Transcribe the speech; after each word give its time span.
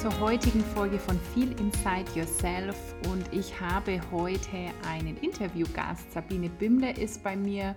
Zur 0.00 0.18
heutigen 0.18 0.64
Folge 0.64 0.98
von 0.98 1.20
Feel 1.20 1.50
Inside 1.60 2.06
Yourself 2.14 2.94
und 3.10 3.22
ich 3.34 3.60
habe 3.60 4.00
heute 4.10 4.70
einen 4.88 5.18
Interviewgast. 5.18 6.10
Sabine 6.10 6.48
Bimler 6.48 6.96
ist 6.96 7.22
bei 7.22 7.36
mir 7.36 7.76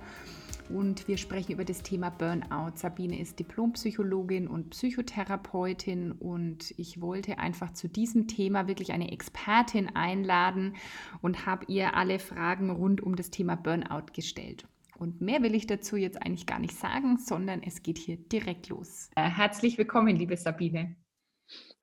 und 0.70 1.06
wir 1.10 1.18
sprechen 1.18 1.52
über 1.52 1.66
das 1.66 1.84
Thema 1.84 2.12
Burnout. 2.12 2.78
Sabine 2.78 3.20
ist 3.20 3.40
Diplompsychologin 3.40 4.48
und 4.48 4.70
Psychotherapeutin 4.70 6.14
und 6.14 6.74
ich 6.78 7.02
wollte 7.02 7.40
einfach 7.40 7.74
zu 7.74 7.90
diesem 7.90 8.30
Thema 8.30 8.70
wirklich 8.70 8.94
eine 8.94 9.12
Expertin 9.12 9.94
einladen 9.94 10.78
und 11.22 11.46
habe 11.46 11.66
ihr 11.68 11.94
alle 11.98 12.20
Fragen 12.20 12.70
rund 12.70 13.02
um 13.02 13.18
das 13.18 13.32
Thema 13.32 13.56
Burnout 13.58 14.14
gestellt. 14.14 14.66
Und 14.98 15.20
mehr 15.20 15.44
will 15.44 15.56
ich 15.56 15.68
dazu 15.68 15.98
jetzt 15.98 16.22
eigentlich 16.22 16.46
gar 16.46 16.60
nicht 16.60 16.78
sagen, 16.78 17.18
sondern 17.18 17.64
es 17.64 17.84
geht 17.84 17.98
hier 17.98 18.16
direkt 18.16 18.70
los. 18.70 19.10
Äh, 19.18 19.30
herzlich 19.30 19.78
willkommen, 19.78 20.16
liebe 20.16 20.38
Sabine. 20.38 20.96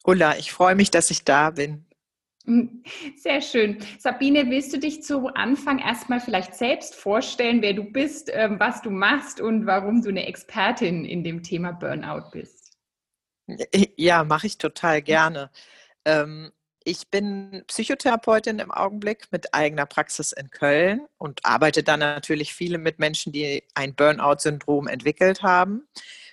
Ulla, 0.05 0.37
ich 0.39 0.53
freue 0.53 0.75
mich, 0.75 0.91
dass 0.91 1.11
ich 1.11 1.25
da 1.25 1.51
bin. 1.51 1.87
Hm, 2.47 2.83
sehr 3.17 3.43
schön. 3.43 3.79
Sabine, 3.99 4.49
willst 4.49 4.73
du 4.73 4.79
dich 4.79 5.03
zu 5.03 5.29
Anfang 5.29 5.79
erstmal 5.79 6.21
vielleicht 6.21 6.55
selbst 6.55 6.95
vorstellen, 6.95 7.61
wer 7.61 7.75
du 7.75 7.85
bist, 7.85 8.31
ähm, 8.33 8.59
was 8.59 8.81
du 8.81 8.91
machst 8.91 9.41
und 9.41 9.67
warum 9.67 10.03
du 10.03 10.09
eine 10.09 10.27
Expertin 10.27 11.05
in 11.05 11.23
dem 11.23 11.43
Thema 11.43 11.73
Burnout 11.73 12.31
bist? 12.33 12.79
Ja, 13.97 14.25
mache 14.25 14.47
ich 14.47 14.59
total 14.59 15.03
gerne. 15.03 15.51
Ähm, 16.05 16.53
ich 16.85 17.11
bin 17.11 17.63
Psychotherapeutin 17.67 18.59
im 18.59 18.71
Augenblick 18.71 19.27
mit 19.31 19.53
eigener 19.53 19.85
Praxis 19.85 20.33
in 20.33 20.51
Köln 20.51 21.07
und 21.19 21.45
arbeite 21.45 21.83
dann 21.83 22.01
natürlich 22.01 22.55
viele 22.55 22.79
mit 22.79 22.99
Menschen, 22.99 23.33
die 23.33 23.65
ein 23.75 23.95
Burnout-Syndrom 23.95 24.89
entwickelt 24.89 25.43
haben. 25.43 25.87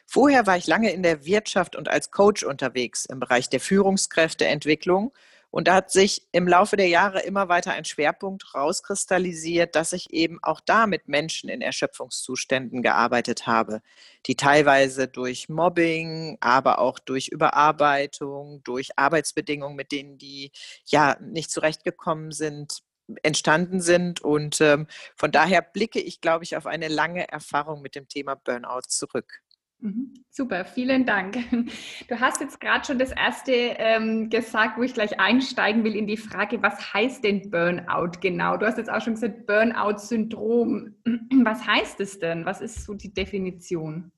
Vorher 0.09 0.47
war 0.47 0.55
ich 0.55 0.67
lange 0.67 0.91
in 0.91 1.03
der 1.03 1.25
Wirtschaft 1.25 1.75
und 1.75 1.89
als 1.89 2.11
Coach 2.11 2.43
unterwegs 2.43 3.05
im 3.05 3.19
Bereich 3.19 3.49
der 3.49 3.59
Führungskräfteentwicklung. 3.59 5.13
Und 5.49 5.67
da 5.67 5.75
hat 5.75 5.91
sich 5.91 6.27
im 6.31 6.47
Laufe 6.47 6.77
der 6.77 6.87
Jahre 6.87 7.21
immer 7.21 7.49
weiter 7.49 7.71
ein 7.73 7.83
Schwerpunkt 7.83 8.53
rauskristallisiert, 8.53 9.75
dass 9.75 9.91
ich 9.91 10.11
eben 10.13 10.39
auch 10.43 10.61
da 10.61 10.87
mit 10.87 11.07
Menschen 11.07 11.49
in 11.49 11.61
Erschöpfungszuständen 11.61 12.81
gearbeitet 12.81 13.47
habe, 13.47 13.81
die 14.27 14.35
teilweise 14.35 15.07
durch 15.09 15.49
Mobbing, 15.49 16.37
aber 16.41 16.79
auch 16.79 16.99
durch 16.99 17.27
Überarbeitung, 17.29 18.61
durch 18.63 18.97
Arbeitsbedingungen, 18.97 19.75
mit 19.75 19.91
denen 19.91 20.17
die 20.17 20.51
ja 20.85 21.17
nicht 21.21 21.51
zurechtgekommen 21.51 22.31
sind, 22.31 22.81
entstanden 23.23 23.81
sind. 23.81 24.21
Und 24.21 24.61
ähm, 24.61 24.87
von 25.15 25.31
daher 25.31 25.61
blicke 25.61 25.99
ich, 25.99 26.21
glaube 26.21 26.43
ich, 26.43 26.55
auf 26.57 26.65
eine 26.65 26.87
lange 26.87 27.29
Erfahrung 27.29 27.81
mit 27.81 27.95
dem 27.95 28.07
Thema 28.07 28.35
Burnout 28.35 28.87
zurück. 28.87 29.41
Mhm. 29.79 30.13
Super, 30.29 30.65
vielen 30.65 31.05
Dank. 31.05 31.37
Du 32.07 32.19
hast 32.19 32.41
jetzt 32.41 32.59
gerade 32.59 32.85
schon 32.85 32.99
das 32.99 33.11
erste 33.11 33.51
ähm, 33.51 34.29
gesagt, 34.29 34.77
wo 34.77 34.83
ich 34.83 34.93
gleich 34.93 35.19
einsteigen 35.19 35.83
will 35.83 35.95
in 35.95 36.07
die 36.07 36.17
Frage, 36.17 36.61
was 36.61 36.93
heißt 36.93 37.23
denn 37.23 37.49
Burnout 37.49 38.19
genau? 38.21 38.57
Du 38.57 38.65
hast 38.65 38.77
jetzt 38.77 38.89
auch 38.89 39.01
schon 39.01 39.13
gesagt, 39.13 39.45
Burnout-Syndrom. 39.45 40.95
Was 41.43 41.65
heißt 41.65 41.99
es 41.99 42.19
denn? 42.19 42.45
Was 42.45 42.61
ist 42.61 42.85
so 42.85 42.93
die 42.93 43.13
Definition? 43.13 44.11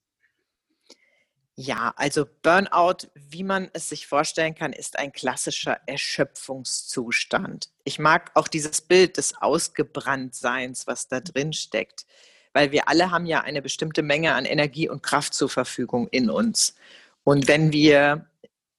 Ja, 1.56 1.94
also 1.98 2.26
Burnout, 2.42 3.10
wie 3.16 3.44
man 3.44 3.70
es 3.74 3.90
sich 3.90 4.08
vorstellen 4.08 4.56
kann, 4.56 4.72
ist 4.72 4.98
ein 4.98 5.12
klassischer 5.12 5.80
Erschöpfungszustand. 5.88 7.70
Ich 7.84 8.00
mag 8.00 8.32
auch 8.36 8.48
dieses 8.48 8.80
Bild 8.82 9.18
des 9.18 9.36
Ausgebranntseins, 9.42 10.88
was 10.88 11.10
da 11.10 11.20
drin 11.20 11.52
steckt 11.52 12.06
weil 12.54 12.72
wir 12.72 12.88
alle 12.88 13.12
haben 13.12 13.26
ja 13.26 13.42
eine 13.42 13.62
bestimmte 13.62 14.02
Menge 14.02 14.34
an 14.34 14.46
Energie 14.46 14.90
und 14.90 15.04
Kraft 15.04 15.34
zur 15.34 15.50
Verfügung 15.50 16.08
in 16.10 16.30
uns. 16.30 16.76
Und 17.24 17.48
wenn 17.48 17.72
wir 17.72 18.28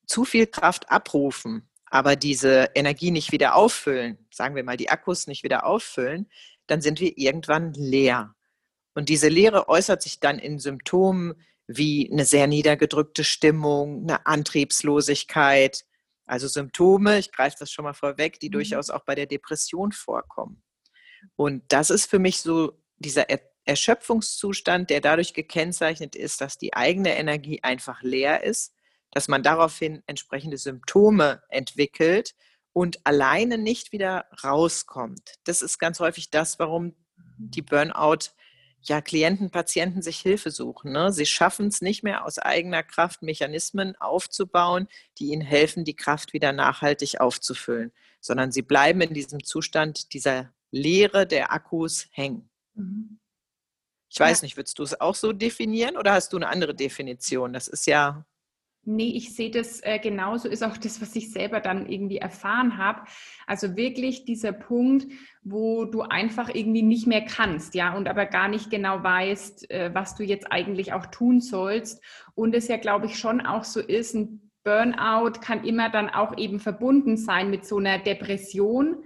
zu 0.07 0.25
viel 0.25 0.47
Kraft 0.47 0.91
abrufen, 0.91 1.69
aber 1.87 2.17
diese 2.17 2.71
Energie 2.75 3.11
nicht 3.11 3.33
wieder 3.33 3.55
auffüllen, 3.55 4.19
sagen 4.31 4.55
wir 4.55 4.65
mal 4.65 4.77
die 4.77 4.91
Akkus 4.91 5.27
nicht 5.27 5.43
wieder 5.43 5.67
auffüllen, 5.67 6.29
dann 6.67 6.81
sind 6.81 7.01
wir 7.01 7.19
irgendwann 7.19 7.73
leer. 7.75 8.35
Und 8.95 9.09
diese 9.09 9.29
Leere 9.29 9.69
äußert 9.69 10.03
sich 10.03 10.21
dann 10.21 10.39
in 10.39 10.59
Symptomen 10.59 11.35
wie 11.67 12.11
eine 12.11 12.25
sehr 12.25 12.47
niedergedrückte 12.47 13.23
Stimmung, 13.23 14.03
eine 14.03 14.27
Antriebslosigkeit, 14.27 15.85
also 16.27 16.47
Symptome, 16.47 17.19
ich 17.19 17.33
greife 17.33 17.57
das 17.59 17.73
schon 17.73 17.85
mal 17.85 17.93
vorweg, 17.93 18.39
die 18.41 18.49
mhm. 18.49 18.55
durchaus 18.55 18.91
auch 18.91 19.05
bei 19.05 19.15
der 19.15 19.27
Depression 19.27 19.93
vorkommen. 19.93 20.63
Und 21.37 21.65
das 21.69 21.91
ist 21.91 22.07
für 22.07 22.19
mich 22.19 22.41
so 22.41 22.81
dieser 22.99 23.31
Erschöpfungszustand, 23.71 24.91
der 24.91 25.01
dadurch 25.01 25.33
gekennzeichnet 25.33 26.17
ist, 26.17 26.41
dass 26.41 26.59
die 26.59 26.75
eigene 26.75 27.17
Energie 27.17 27.63
einfach 27.63 28.03
leer 28.03 28.43
ist, 28.43 28.75
dass 29.13 29.29
man 29.29 29.45
daraufhin 29.45 30.03
entsprechende 30.07 30.59
Symptome 30.59 31.43
entwickelt 31.49 32.35
und 32.73 33.07
alleine 33.07 33.59
nicht 33.59 33.93
wieder 33.93 34.27
rauskommt. 34.43 35.35
Das 35.45 35.63
ist 35.63 35.79
ganz 35.79 36.01
häufig 36.01 36.31
das, 36.31 36.59
warum 36.59 36.97
die 37.39 37.63
Burnout 37.63 38.33
ja, 38.83 39.01
Klienten, 39.01 39.51
Patienten 39.51 40.03
sich 40.03 40.19
Hilfe 40.19 40.51
suchen. 40.51 40.91
Ne? 40.91 41.13
Sie 41.13 41.27
schaffen 41.27 41.69
es 41.69 41.81
nicht 41.81 42.03
mehr 42.03 42.25
aus 42.25 42.39
eigener 42.39 42.83
Kraft, 42.83 43.23
Mechanismen 43.23 43.95
aufzubauen, 43.97 44.89
die 45.19 45.27
ihnen 45.27 45.43
helfen, 45.43 45.85
die 45.85 45.95
Kraft 45.95 46.33
wieder 46.33 46.53
nachhaltig 46.53 47.21
aufzufüllen, 47.21 47.93
sondern 48.21 48.51
sie 48.51 48.63
bleiben 48.63 49.01
in 49.01 49.15
diesem 49.15 49.45
Zustand 49.45 50.13
dieser 50.13 50.53
Leere 50.73 51.27
der 51.27 51.53
Akkus 51.53 52.09
hängen. 52.11 52.51
Mhm. 52.75 53.20
Ich 54.11 54.19
weiß 54.19 54.41
ja. 54.41 54.47
nicht, 54.47 54.57
würdest 54.57 54.79
du 54.79 54.83
es 54.83 55.01
auch 55.01 55.15
so 55.15 55.33
definieren 55.33 55.97
oder 55.97 56.13
hast 56.13 56.33
du 56.33 56.37
eine 56.37 56.49
andere 56.49 56.75
Definition? 56.75 57.53
Das 57.53 57.69
ist 57.69 57.87
ja. 57.87 58.25
Nee, 58.83 59.13
ich 59.15 59.35
sehe 59.35 59.51
das 59.51 59.81
äh, 59.83 59.99
genauso, 59.99 60.49
ist 60.49 60.65
auch 60.65 60.77
das, 60.77 61.03
was 61.03 61.15
ich 61.15 61.31
selber 61.31 61.61
dann 61.61 61.87
irgendwie 61.87 62.17
erfahren 62.17 62.79
habe. 62.79 63.03
Also 63.47 63.77
wirklich 63.77 64.25
dieser 64.25 64.53
Punkt, 64.53 65.07
wo 65.43 65.85
du 65.85 66.01
einfach 66.01 66.49
irgendwie 66.53 66.83
nicht 66.83 67.07
mehr 67.07 67.25
kannst, 67.25 67.75
ja, 67.75 67.95
und 67.95 68.09
aber 68.09 68.25
gar 68.25 68.49
nicht 68.49 68.71
genau 68.71 69.03
weißt, 69.03 69.71
äh, 69.71 69.91
was 69.93 70.17
du 70.17 70.25
jetzt 70.25 70.51
eigentlich 70.51 70.95
auch 70.95 71.07
tun 71.07 71.41
sollst. 71.41 72.03
Und 72.35 72.55
es 72.55 72.69
ja, 72.69 72.79
glaube 72.79 73.07
ich, 73.07 73.19
schon 73.19 73.43
auch 73.43 73.65
so 73.65 73.81
ist, 73.81 74.15
ein 74.15 74.51
Burnout 74.65 75.41
kann 75.41 75.65
immer 75.65 75.91
dann 75.91 76.09
auch 76.09 76.37
eben 76.37 76.59
verbunden 76.59 77.17
sein 77.17 77.51
mit 77.51 77.67
so 77.67 77.79
einer 77.79 77.99
Depression 77.99 79.05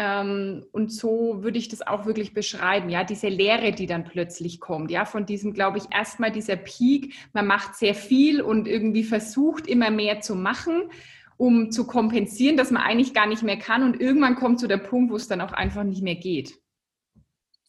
und 0.00 0.92
so 0.92 1.42
würde 1.42 1.58
ich 1.58 1.68
das 1.68 1.84
auch 1.84 2.06
wirklich 2.06 2.32
beschreiben, 2.32 2.88
ja, 2.88 3.02
diese 3.02 3.26
Leere, 3.26 3.72
die 3.72 3.86
dann 3.86 4.04
plötzlich 4.04 4.60
kommt, 4.60 4.92
ja, 4.92 5.04
von 5.04 5.26
diesem, 5.26 5.54
glaube 5.54 5.78
ich, 5.78 5.84
erstmal 5.90 6.30
dieser 6.30 6.54
Peak, 6.54 7.14
man 7.32 7.48
macht 7.48 7.74
sehr 7.74 7.96
viel 7.96 8.40
und 8.40 8.68
irgendwie 8.68 9.02
versucht 9.02 9.66
immer 9.66 9.90
mehr 9.90 10.20
zu 10.20 10.36
machen, 10.36 10.90
um 11.36 11.72
zu 11.72 11.84
kompensieren, 11.84 12.56
dass 12.56 12.70
man 12.70 12.82
eigentlich 12.82 13.12
gar 13.12 13.26
nicht 13.26 13.42
mehr 13.42 13.58
kann 13.58 13.82
und 13.82 14.00
irgendwann 14.00 14.36
kommt 14.36 14.60
so 14.60 14.68
der 14.68 14.76
Punkt, 14.76 15.10
wo 15.10 15.16
es 15.16 15.26
dann 15.26 15.40
auch 15.40 15.52
einfach 15.52 15.82
nicht 15.82 16.02
mehr 16.02 16.14
geht. 16.14 16.54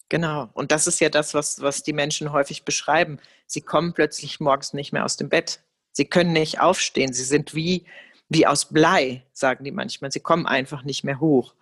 Genau, 0.07 0.49
und 0.53 0.71
das 0.71 0.85
ist 0.85 0.99
ja 0.99 1.09
das, 1.09 1.33
was, 1.33 1.61
was 1.61 1.81
die 1.81 1.93
Menschen 1.93 2.31
häufig 2.31 2.63
beschreiben. 2.63 3.17
Sie 3.47 3.61
kommen 3.61 3.93
plötzlich 3.93 4.39
morgens 4.39 4.73
nicht 4.73 4.91
mehr 4.91 5.05
aus 5.05 5.17
dem 5.17 5.29
Bett. 5.29 5.61
Sie 5.91 6.05
können 6.05 6.33
nicht 6.33 6.59
aufstehen. 6.59 7.11
Sie 7.11 7.23
sind 7.23 7.55
wie, 7.55 7.85
wie 8.27 8.45
aus 8.45 8.65
Blei, 8.65 9.23
sagen 9.33 9.63
die 9.63 9.71
manchmal. 9.71 10.11
Sie 10.11 10.19
kommen 10.19 10.45
einfach 10.45 10.83
nicht 10.83 11.03
mehr 11.03 11.19
hoch. 11.19 11.53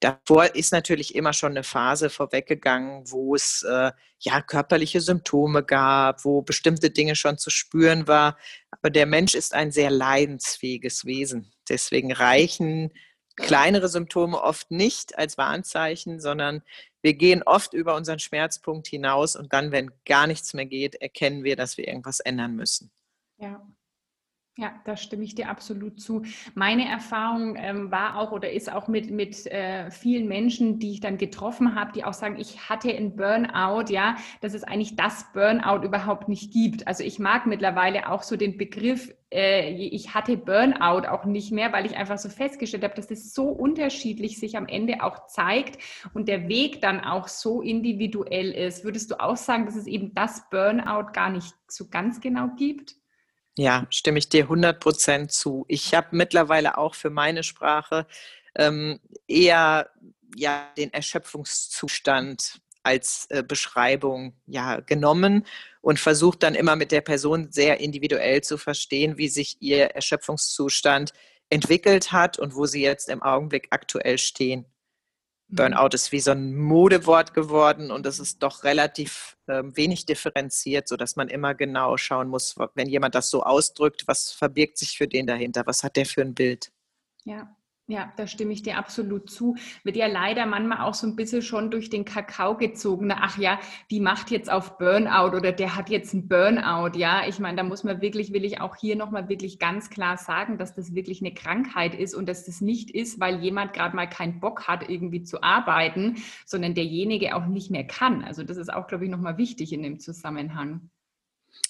Davor 0.00 0.54
ist 0.54 0.72
natürlich 0.72 1.14
immer 1.14 1.32
schon 1.32 1.52
eine 1.52 1.64
Phase 1.64 2.08
vorweggegangen, 2.08 3.10
wo 3.10 3.34
es 3.34 3.64
äh, 3.64 3.90
ja 4.20 4.40
körperliche 4.42 5.00
Symptome 5.00 5.64
gab, 5.64 6.24
wo 6.24 6.42
bestimmte 6.42 6.90
Dinge 6.90 7.16
schon 7.16 7.36
zu 7.36 7.50
spüren 7.50 8.06
war. 8.06 8.36
Aber 8.70 8.90
der 8.90 9.06
Mensch 9.06 9.34
ist 9.34 9.54
ein 9.54 9.72
sehr 9.72 9.90
leidensfähiges 9.90 11.04
Wesen. 11.04 11.52
Deswegen 11.68 12.12
reichen 12.12 12.92
kleinere 13.34 13.88
Symptome 13.88 14.40
oft 14.40 14.70
nicht 14.70 15.18
als 15.18 15.38
Warnzeichen, 15.38 16.20
sondern 16.20 16.62
wir 17.02 17.14
gehen 17.14 17.42
oft 17.44 17.72
über 17.72 17.94
unseren 17.94 18.18
Schmerzpunkt 18.18 18.88
hinaus 18.88 19.36
und 19.36 19.52
dann, 19.52 19.72
wenn 19.72 19.90
gar 20.04 20.26
nichts 20.26 20.54
mehr 20.54 20.66
geht, 20.66 20.96
erkennen 20.96 21.44
wir, 21.44 21.56
dass 21.56 21.76
wir 21.76 21.86
irgendwas 21.86 22.20
ändern 22.20 22.56
müssen. 22.56 22.90
Ja. 23.38 23.64
Ja, 24.60 24.72
da 24.84 24.96
stimme 24.96 25.22
ich 25.22 25.36
dir 25.36 25.50
absolut 25.50 26.00
zu. 26.00 26.22
Meine 26.56 26.88
Erfahrung 26.88 27.54
ähm, 27.56 27.92
war 27.92 28.18
auch 28.18 28.32
oder 28.32 28.50
ist 28.50 28.72
auch 28.72 28.88
mit, 28.88 29.08
mit 29.08 29.46
äh, 29.46 29.88
vielen 29.92 30.26
Menschen, 30.26 30.80
die 30.80 30.90
ich 30.90 30.98
dann 30.98 31.16
getroffen 31.16 31.76
habe, 31.76 31.92
die 31.92 32.02
auch 32.02 32.12
sagen, 32.12 32.40
ich 32.40 32.68
hatte 32.68 32.92
einen 32.92 33.14
Burnout, 33.14 33.92
ja, 33.92 34.16
dass 34.40 34.54
es 34.54 34.64
eigentlich 34.64 34.96
das 34.96 35.26
Burnout 35.32 35.86
überhaupt 35.86 36.28
nicht 36.28 36.52
gibt. 36.52 36.88
Also 36.88 37.04
ich 37.04 37.20
mag 37.20 37.46
mittlerweile 37.46 38.10
auch 38.10 38.24
so 38.24 38.36
den 38.36 38.58
Begriff, 38.58 39.14
äh, 39.32 39.70
ich 39.70 40.12
hatte 40.14 40.36
Burnout 40.36 41.06
auch 41.06 41.24
nicht 41.24 41.52
mehr, 41.52 41.72
weil 41.72 41.86
ich 41.86 41.96
einfach 41.96 42.18
so 42.18 42.28
festgestellt 42.28 42.82
habe, 42.82 42.96
dass 42.96 43.12
es 43.12 43.32
so 43.32 43.44
unterschiedlich 43.44 44.40
sich 44.40 44.56
am 44.56 44.66
Ende 44.66 45.04
auch 45.04 45.28
zeigt 45.28 45.78
und 46.14 46.26
der 46.26 46.48
Weg 46.48 46.82
dann 46.82 46.98
auch 46.98 47.28
so 47.28 47.62
individuell 47.62 48.50
ist. 48.50 48.82
Würdest 48.82 49.12
du 49.12 49.20
auch 49.20 49.36
sagen, 49.36 49.66
dass 49.66 49.76
es 49.76 49.86
eben 49.86 50.16
das 50.16 50.50
Burnout 50.50 51.12
gar 51.12 51.30
nicht 51.30 51.54
so 51.68 51.88
ganz 51.88 52.20
genau 52.20 52.48
gibt? 52.56 52.97
Ja, 53.58 53.88
stimme 53.90 54.20
ich 54.20 54.28
dir 54.28 54.44
100 54.44 54.78
Prozent 54.78 55.32
zu. 55.32 55.64
Ich 55.66 55.92
habe 55.92 56.08
mittlerweile 56.12 56.78
auch 56.78 56.94
für 56.94 57.10
meine 57.10 57.42
Sprache 57.42 58.06
ähm, 58.54 59.00
eher 59.26 59.90
ja, 60.36 60.70
den 60.76 60.92
Erschöpfungszustand 60.92 62.60
als 62.84 63.26
äh, 63.30 63.42
Beschreibung 63.42 64.34
ja, 64.46 64.78
genommen 64.78 65.44
und 65.80 65.98
versucht 65.98 66.44
dann 66.44 66.54
immer 66.54 66.76
mit 66.76 66.92
der 66.92 67.00
Person 67.00 67.50
sehr 67.50 67.80
individuell 67.80 68.42
zu 68.42 68.58
verstehen, 68.58 69.18
wie 69.18 69.28
sich 69.28 69.56
ihr 69.58 69.86
Erschöpfungszustand 69.86 71.12
entwickelt 71.50 72.12
hat 72.12 72.38
und 72.38 72.54
wo 72.54 72.66
sie 72.66 72.82
jetzt 72.82 73.08
im 73.08 73.22
Augenblick 73.22 73.66
aktuell 73.70 74.18
stehen. 74.18 74.66
Mhm. 75.48 75.56
Burnout 75.56 75.90
ist 75.94 76.12
wie 76.12 76.20
so 76.20 76.30
ein 76.30 76.56
Modewort 76.56 77.34
geworden 77.34 77.90
und 77.90 78.06
es 78.06 78.18
ist 78.18 78.42
doch 78.42 78.64
relativ 78.64 79.36
äh, 79.46 79.62
wenig 79.64 80.06
differenziert, 80.06 80.88
sodass 80.88 81.16
man 81.16 81.28
immer 81.28 81.54
genau 81.54 81.96
schauen 81.96 82.28
muss, 82.28 82.56
wenn 82.74 82.88
jemand 82.88 83.14
das 83.14 83.30
so 83.30 83.42
ausdrückt, 83.42 84.04
was 84.06 84.30
verbirgt 84.30 84.78
sich 84.78 84.96
für 84.96 85.08
den 85.08 85.26
dahinter, 85.26 85.66
was 85.66 85.82
hat 85.82 85.96
der 85.96 86.06
für 86.06 86.22
ein 86.22 86.34
Bild. 86.34 86.70
Ja. 87.24 87.56
Ja, 87.90 88.12
da 88.18 88.26
stimme 88.26 88.52
ich 88.52 88.62
dir 88.62 88.76
absolut 88.76 89.30
zu. 89.30 89.56
Wird 89.82 89.96
ja 89.96 90.08
leider 90.08 90.44
manchmal 90.44 90.82
auch 90.82 90.92
so 90.92 91.06
ein 91.06 91.16
bisschen 91.16 91.40
schon 91.40 91.70
durch 91.70 91.88
den 91.88 92.04
Kakao 92.04 92.54
gezogen. 92.54 93.10
Ach 93.10 93.38
ja, 93.38 93.58
die 93.90 94.00
macht 94.00 94.30
jetzt 94.30 94.52
auf 94.52 94.76
Burnout 94.76 95.34
oder 95.34 95.52
der 95.52 95.74
hat 95.74 95.88
jetzt 95.88 96.12
ein 96.12 96.28
Burnout. 96.28 96.98
Ja, 96.98 97.26
ich 97.26 97.38
meine, 97.38 97.56
da 97.56 97.62
muss 97.62 97.84
man 97.84 98.02
wirklich, 98.02 98.34
will 98.34 98.44
ich 98.44 98.60
auch 98.60 98.76
hier 98.76 98.94
nochmal 98.94 99.30
wirklich 99.30 99.58
ganz 99.58 99.88
klar 99.88 100.18
sagen, 100.18 100.58
dass 100.58 100.74
das 100.74 100.94
wirklich 100.94 101.22
eine 101.22 101.32
Krankheit 101.32 101.94
ist 101.94 102.14
und 102.14 102.28
dass 102.28 102.44
das 102.44 102.60
nicht 102.60 102.90
ist, 102.90 103.20
weil 103.20 103.42
jemand 103.42 103.72
gerade 103.72 103.96
mal 103.96 104.06
keinen 104.06 104.38
Bock 104.38 104.68
hat, 104.68 104.86
irgendwie 104.86 105.22
zu 105.22 105.42
arbeiten, 105.42 106.16
sondern 106.44 106.74
derjenige 106.74 107.34
auch 107.34 107.46
nicht 107.46 107.70
mehr 107.70 107.86
kann. 107.86 108.22
Also 108.22 108.42
das 108.42 108.58
ist 108.58 108.70
auch, 108.70 108.86
glaube 108.86 109.06
ich, 109.06 109.10
nochmal 109.10 109.38
wichtig 109.38 109.72
in 109.72 109.82
dem 109.82 109.98
Zusammenhang. 109.98 110.90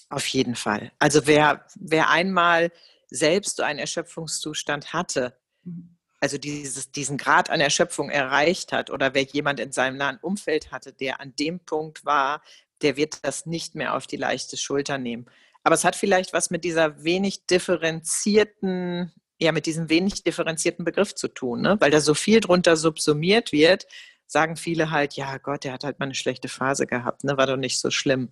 Auf 0.09 0.27
jeden 0.27 0.55
Fall. 0.55 0.91
Also 0.99 1.27
wer, 1.27 1.65
wer 1.79 2.09
einmal 2.09 2.73
selbst 3.07 3.55
so 3.55 3.63
einen 3.63 3.79
Erschöpfungszustand 3.79 4.91
hatte, 4.91 5.37
mhm 5.63 5.95
also 6.19 6.37
dieses, 6.37 6.91
diesen 6.91 7.17
Grad 7.17 7.49
an 7.49 7.61
Erschöpfung 7.61 8.09
erreicht 8.09 8.71
hat 8.71 8.89
oder 8.89 9.13
wer 9.13 9.23
jemand 9.23 9.59
in 9.59 9.71
seinem 9.71 9.97
nahen 9.97 10.17
Umfeld 10.21 10.71
hatte, 10.71 10.93
der 10.93 11.21
an 11.21 11.33
dem 11.37 11.59
Punkt 11.59 12.05
war, 12.05 12.41
der 12.81 12.97
wird 12.97 13.25
das 13.25 13.45
nicht 13.45 13.75
mehr 13.75 13.95
auf 13.95 14.07
die 14.07 14.17
leichte 14.17 14.57
Schulter 14.57 14.97
nehmen. 14.97 15.25
Aber 15.63 15.75
es 15.75 15.83
hat 15.83 15.95
vielleicht 15.95 16.33
was 16.33 16.49
mit 16.49 16.63
dieser 16.63 17.03
wenig 17.03 17.45
differenzierten, 17.45 19.13
ja, 19.39 19.51
mit 19.51 19.65
diesem 19.65 19.89
wenig 19.89 20.23
differenzierten 20.23 20.85
Begriff 20.85 21.15
zu 21.15 21.27
tun, 21.27 21.61
ne? 21.61 21.77
weil 21.79 21.91
da 21.91 22.01
so 22.01 22.13
viel 22.13 22.39
drunter 22.39 22.75
subsumiert 22.75 23.51
wird, 23.51 23.85
sagen 24.25 24.55
viele 24.55 24.91
halt, 24.91 25.13
ja 25.13 25.37
Gott, 25.37 25.63
der 25.63 25.73
hat 25.73 25.83
halt 25.83 25.99
mal 25.99 26.05
eine 26.05 26.15
schlechte 26.15 26.47
Phase 26.47 26.87
gehabt, 26.87 27.23
ne? 27.23 27.37
war 27.37 27.47
doch 27.47 27.57
nicht 27.57 27.79
so 27.79 27.91
schlimm. 27.91 28.29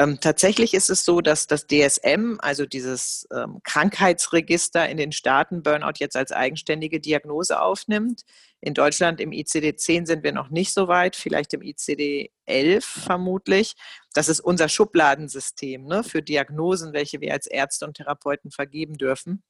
Ähm, 0.00 0.20
tatsächlich 0.20 0.74
ist 0.74 0.90
es 0.90 1.04
so, 1.04 1.20
dass 1.20 1.48
das 1.48 1.66
DSM, 1.66 2.36
also 2.38 2.66
dieses 2.66 3.26
ähm, 3.34 3.60
Krankheitsregister 3.64 4.88
in 4.88 4.96
den 4.96 5.10
Staaten, 5.10 5.64
Burnout 5.64 5.94
jetzt 5.96 6.14
als 6.16 6.30
eigenständige 6.30 7.00
Diagnose 7.00 7.60
aufnimmt. 7.60 8.22
In 8.60 8.74
Deutschland 8.74 9.20
im 9.20 9.30
ICD-10 9.30 10.06
sind 10.06 10.22
wir 10.22 10.32
noch 10.32 10.50
nicht 10.50 10.72
so 10.72 10.86
weit, 10.86 11.16
vielleicht 11.16 11.52
im 11.52 11.62
ICD-11 11.62 12.80
vermutlich. 12.80 13.74
Das 14.14 14.28
ist 14.28 14.38
unser 14.38 14.68
Schubladensystem 14.68 15.84
ne, 15.84 16.04
für 16.04 16.22
Diagnosen, 16.22 16.92
welche 16.92 17.20
wir 17.20 17.32
als 17.32 17.48
Ärzte 17.48 17.84
und 17.84 17.96
Therapeuten 17.96 18.52
vergeben 18.52 18.94
dürfen. 18.94 19.42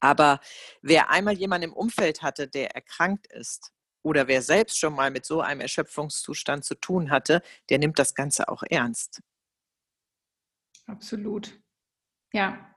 Aber 0.00 0.40
wer 0.80 1.10
einmal 1.10 1.34
jemanden 1.34 1.70
im 1.70 1.74
Umfeld 1.74 2.22
hatte, 2.22 2.48
der 2.48 2.74
erkrankt 2.74 3.26
ist, 3.26 3.72
oder 4.02 4.28
wer 4.28 4.40
selbst 4.40 4.78
schon 4.78 4.94
mal 4.94 5.10
mit 5.10 5.26
so 5.26 5.40
einem 5.40 5.60
Erschöpfungszustand 5.60 6.64
zu 6.64 6.76
tun 6.76 7.10
hatte, 7.10 7.42
der 7.68 7.78
nimmt 7.78 7.98
das 7.98 8.14
Ganze 8.14 8.48
auch 8.48 8.62
ernst. 8.62 9.20
Absolut. 10.86 11.58
Ja, 12.32 12.76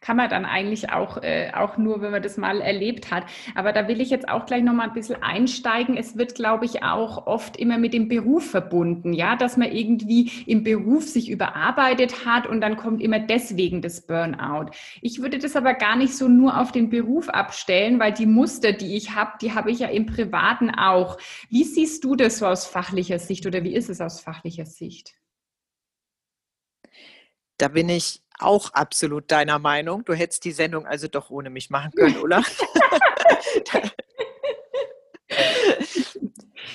kann 0.00 0.16
man 0.16 0.30
dann 0.30 0.44
eigentlich 0.44 0.90
auch, 0.90 1.22
äh, 1.22 1.50
auch 1.54 1.76
nur, 1.76 2.00
wenn 2.00 2.12
man 2.12 2.22
das 2.22 2.36
mal 2.36 2.60
erlebt 2.60 3.10
hat. 3.10 3.24
Aber 3.54 3.72
da 3.72 3.88
will 3.88 4.00
ich 4.00 4.10
jetzt 4.10 4.28
auch 4.28 4.46
gleich 4.46 4.62
noch 4.62 4.72
mal 4.72 4.88
ein 4.88 4.92
bisschen 4.94 5.22
einsteigen. 5.22 5.96
Es 5.96 6.16
wird, 6.16 6.34
glaube 6.34 6.64
ich, 6.64 6.82
auch 6.82 7.26
oft 7.26 7.56
immer 7.56 7.78
mit 7.78 7.92
dem 7.92 8.08
Beruf 8.08 8.50
verbunden, 8.50 9.12
ja, 9.12 9.36
dass 9.36 9.56
man 9.56 9.72
irgendwie 9.72 10.30
im 10.46 10.62
Beruf 10.62 11.04
sich 11.04 11.30
überarbeitet 11.30 12.24
hat 12.24 12.46
und 12.46 12.60
dann 12.60 12.76
kommt 12.76 13.02
immer 13.02 13.18
deswegen 13.18 13.82
das 13.82 14.06
Burnout. 14.06 14.70
Ich 15.00 15.20
würde 15.20 15.38
das 15.38 15.56
aber 15.56 15.74
gar 15.74 15.96
nicht 15.96 16.14
so 16.16 16.28
nur 16.28 16.60
auf 16.60 16.72
den 16.72 16.90
Beruf 16.90 17.28
abstellen, 17.28 17.98
weil 17.98 18.12
die 18.12 18.26
Muster, 18.26 18.72
die 18.72 18.96
ich 18.96 19.14
habe, 19.14 19.32
die 19.40 19.54
habe 19.54 19.70
ich 19.70 19.80
ja 19.80 19.88
im 19.88 20.06
Privaten 20.06 20.70
auch. 20.70 21.18
Wie 21.48 21.64
siehst 21.64 22.04
du 22.04 22.14
das 22.16 22.38
so 22.38 22.46
aus 22.46 22.66
fachlicher 22.66 23.18
Sicht 23.18 23.46
oder 23.46 23.64
wie 23.64 23.74
ist 23.74 23.90
es 23.90 24.00
aus 24.00 24.20
fachlicher 24.20 24.66
Sicht? 24.66 25.14
Da 27.58 27.68
bin 27.68 27.88
ich 27.88 28.22
auch 28.38 28.70
absolut 28.72 29.30
deiner 29.30 29.58
Meinung. 29.58 30.04
Du 30.04 30.12
hättest 30.14 30.44
die 30.44 30.52
Sendung 30.52 30.86
also 30.86 31.08
doch 31.08 31.30
ohne 31.30 31.50
mich 31.50 31.70
machen 31.70 31.92
können, 31.92 32.18
oder? 32.18 32.44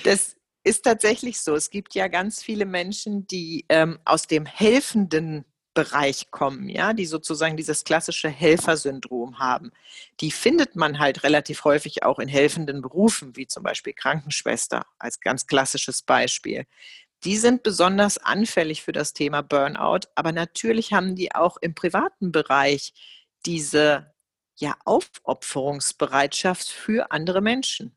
das 0.04 0.36
ist 0.64 0.84
tatsächlich 0.84 1.40
so. 1.40 1.54
Es 1.54 1.70
gibt 1.70 1.94
ja 1.94 2.08
ganz 2.08 2.42
viele 2.42 2.66
Menschen, 2.66 3.26
die 3.26 3.64
ähm, 3.68 4.00
aus 4.04 4.26
dem 4.26 4.44
helfenden 4.46 5.44
Bereich 5.74 6.30
kommen, 6.30 6.68
ja, 6.68 6.92
die 6.92 7.06
sozusagen 7.06 7.56
dieses 7.56 7.84
klassische 7.84 8.28
Helfersyndrom 8.28 9.38
haben. 9.38 9.72
Die 10.20 10.30
findet 10.30 10.76
man 10.76 10.98
halt 10.98 11.22
relativ 11.22 11.64
häufig 11.64 12.02
auch 12.02 12.18
in 12.18 12.28
helfenden 12.28 12.82
Berufen, 12.82 13.36
wie 13.36 13.46
zum 13.46 13.62
Beispiel 13.62 13.94
Krankenschwester 13.94 14.84
als 14.98 15.20
ganz 15.20 15.46
klassisches 15.46 16.02
Beispiel 16.02 16.66
die 17.24 17.36
sind 17.36 17.62
besonders 17.62 18.18
anfällig 18.18 18.82
für 18.82 18.92
das 18.92 19.12
Thema 19.12 19.42
Burnout, 19.42 20.08
aber 20.14 20.32
natürlich 20.32 20.92
haben 20.92 21.14
die 21.14 21.34
auch 21.34 21.56
im 21.60 21.74
privaten 21.74 22.32
Bereich 22.32 22.92
diese 23.46 24.12
ja, 24.56 24.76
Aufopferungsbereitschaft 24.84 26.68
für 26.68 27.10
andere 27.10 27.40
Menschen. 27.40 27.96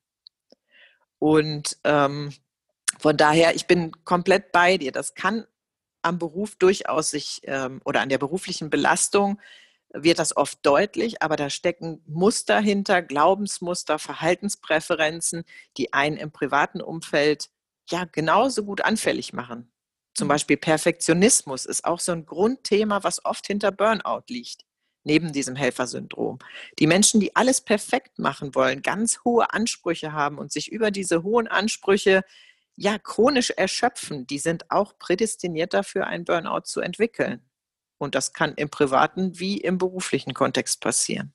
Und 1.19 1.77
ähm, 1.83 2.33
von 2.99 3.17
daher, 3.17 3.55
ich 3.55 3.67
bin 3.67 3.91
komplett 4.03 4.51
bei 4.51 4.77
dir. 4.77 4.91
Das 4.91 5.15
kann 5.15 5.45
am 6.01 6.19
Beruf 6.19 6.55
durchaus 6.55 7.09
sich 7.09 7.41
ähm, 7.43 7.81
oder 7.83 8.01
an 8.01 8.09
der 8.09 8.19
beruflichen 8.19 8.69
Belastung 8.69 9.39
wird 9.91 10.19
das 10.19 10.35
oft 10.35 10.59
deutlich, 10.65 11.21
aber 11.21 11.35
da 11.35 11.49
stecken 11.49 12.01
Muster 12.05 12.59
hinter, 12.59 13.01
Glaubensmuster, 13.01 13.97
Verhaltenspräferenzen, 13.97 15.45
die 15.77 15.93
einen 15.93 16.17
im 16.17 16.31
privaten 16.31 16.81
Umfeld 16.81 17.49
ja 17.89 18.05
genauso 18.05 18.63
gut 18.63 18.81
anfällig 18.81 19.33
machen. 19.33 19.71
Zum 20.15 20.27
mhm. 20.27 20.29
Beispiel 20.29 20.57
Perfektionismus 20.57 21.65
ist 21.65 21.85
auch 21.85 21.99
so 21.99 22.11
ein 22.11 22.25
Grundthema, 22.25 23.03
was 23.03 23.23
oft 23.25 23.47
hinter 23.47 23.71
Burnout 23.71 24.23
liegt, 24.29 24.63
neben 25.03 25.31
diesem 25.33 25.55
Helfersyndrom. 25.55 26.39
Die 26.79 26.87
Menschen, 26.87 27.19
die 27.19 27.35
alles 27.35 27.61
perfekt 27.61 28.17
machen 28.17 28.55
wollen, 28.55 28.81
ganz 28.81 29.19
hohe 29.23 29.53
Ansprüche 29.53 30.13
haben 30.13 30.37
und 30.37 30.51
sich 30.51 30.71
über 30.71 30.91
diese 30.91 31.23
hohen 31.23 31.47
Ansprüche 31.47 32.23
ja 32.77 32.97
chronisch 32.97 33.51
erschöpfen, 33.51 34.27
die 34.27 34.39
sind 34.39 34.69
auch 34.71 34.97
prädestiniert 34.97 35.73
dafür, 35.73 36.07
einen 36.07 36.25
Burnout 36.25 36.63
zu 36.65 36.81
entwickeln. 36.81 37.49
Und 37.97 38.15
das 38.15 38.33
kann 38.33 38.53
im 38.55 38.69
privaten 38.69 39.39
wie 39.39 39.57
im 39.57 39.77
beruflichen 39.77 40.33
Kontext 40.33 40.81
passieren. 40.81 41.33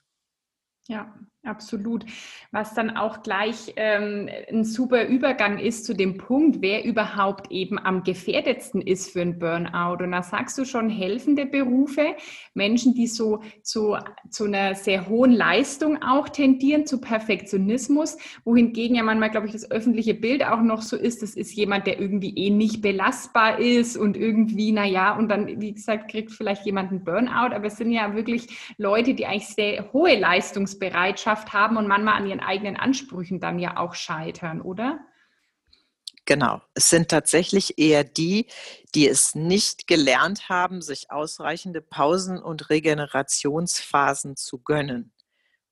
Ja, 0.87 1.15
Absolut. 1.43 2.05
Was 2.53 2.75
dann 2.75 2.91
auch 2.99 3.23
gleich 3.23 3.73
ähm, 3.77 4.29
ein 4.51 4.63
super 4.63 5.07
Übergang 5.07 5.59
ist 5.59 5.87
zu 5.87 5.95
dem 5.95 6.19
Punkt, 6.19 6.59
wer 6.61 6.85
überhaupt 6.85 7.51
eben 7.51 7.79
am 7.79 8.03
gefährdetsten 8.03 8.83
ist 8.83 9.11
für 9.11 9.23
ein 9.23 9.39
Burnout. 9.39 10.05
Und 10.05 10.13
da 10.13 10.23
sagst 10.23 10.59
du 10.59 10.67
schon 10.67 10.91
helfende 10.91 11.47
Berufe, 11.47 12.15
Menschen, 12.53 12.93
die 12.93 13.07
so 13.07 13.41
zu, 13.63 13.97
zu 14.29 14.45
einer 14.45 14.75
sehr 14.75 15.09
hohen 15.09 15.33
Leistung 15.33 16.03
auch 16.03 16.29
tendieren, 16.29 16.85
zu 16.85 17.01
Perfektionismus, 17.01 18.19
wohingegen 18.45 18.97
ja 18.97 19.03
manchmal, 19.03 19.31
glaube 19.31 19.47
ich, 19.47 19.53
das 19.55 19.71
öffentliche 19.71 20.13
Bild 20.13 20.45
auch 20.45 20.61
noch 20.61 20.83
so 20.83 20.95
ist, 20.95 21.23
das 21.23 21.37
ist 21.37 21.55
jemand, 21.55 21.87
der 21.87 21.99
irgendwie 21.99 22.37
eh 22.37 22.51
nicht 22.51 22.83
belastbar 22.83 23.59
ist 23.59 23.97
und 23.97 24.15
irgendwie, 24.15 24.73
naja, 24.73 25.17
und 25.17 25.31
dann, 25.31 25.59
wie 25.59 25.73
gesagt, 25.73 26.11
kriegt 26.11 26.33
vielleicht 26.33 26.67
jemand 26.67 26.91
einen 26.91 27.03
Burnout, 27.03 27.55
aber 27.55 27.65
es 27.65 27.79
sind 27.79 27.93
ja 27.93 28.15
wirklich 28.15 28.75
Leute, 28.77 29.15
die 29.15 29.25
eigentlich 29.25 29.49
sehr 29.49 29.91
hohe 29.95 30.19
Leistungsbereitschaft 30.19 31.30
Bereitschaft 31.31 31.53
haben 31.53 31.77
und 31.77 31.87
manchmal 31.87 32.15
an 32.15 32.27
ihren 32.27 32.41
eigenen 32.41 32.77
Ansprüchen 32.77 33.41
dann 33.41 33.59
ja 33.59 33.77
auch 33.77 33.95
scheitern, 33.95 34.61
oder? 34.61 35.01
Genau. 36.27 36.61
Es 36.75 36.91
sind 36.91 37.09
tatsächlich 37.09 37.79
eher 37.79 38.05
die, 38.05 38.47
die 38.95 39.09
es 39.09 39.35
nicht 39.35 39.87
gelernt 39.87 40.49
haben, 40.49 40.83
sich 40.83 41.11
ausreichende 41.11 41.81
Pausen 41.81 42.39
und 42.41 42.71
Regenerationsphasen 42.71 44.37
zu 44.37 44.59
gönnen. 44.59 45.13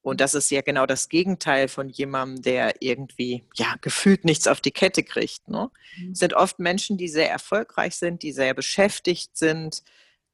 Und 0.01 0.21
das 0.21 0.35
ist 0.35 0.51
ja 0.51 0.63
genau 0.63 0.87
das 0.87 1.09
Gegenteil 1.09 1.69
von 1.69 1.89
jemandem, 1.89 2.43
der 2.43 2.81
irgendwie, 2.81 3.45
ja, 3.55 3.75
gefühlt 3.81 4.25
nichts 4.25 4.47
auf 4.47 4.61
die 4.61 4.71
Kette 4.71 5.03
kriegt. 5.03 5.49
Ne? 5.49 5.71
Mhm. 5.99 6.13
Es 6.13 6.21
sind 6.21 6.35
oft 6.35 6.59
Menschen, 6.59 6.97
die 6.97 7.09
sehr 7.09 7.31
erfolgreich 7.31 7.97
sind, 7.97 8.23
die 8.23 8.33
sehr 8.33 8.55
beschäftigt 8.55 9.37
sind, 9.37 9.83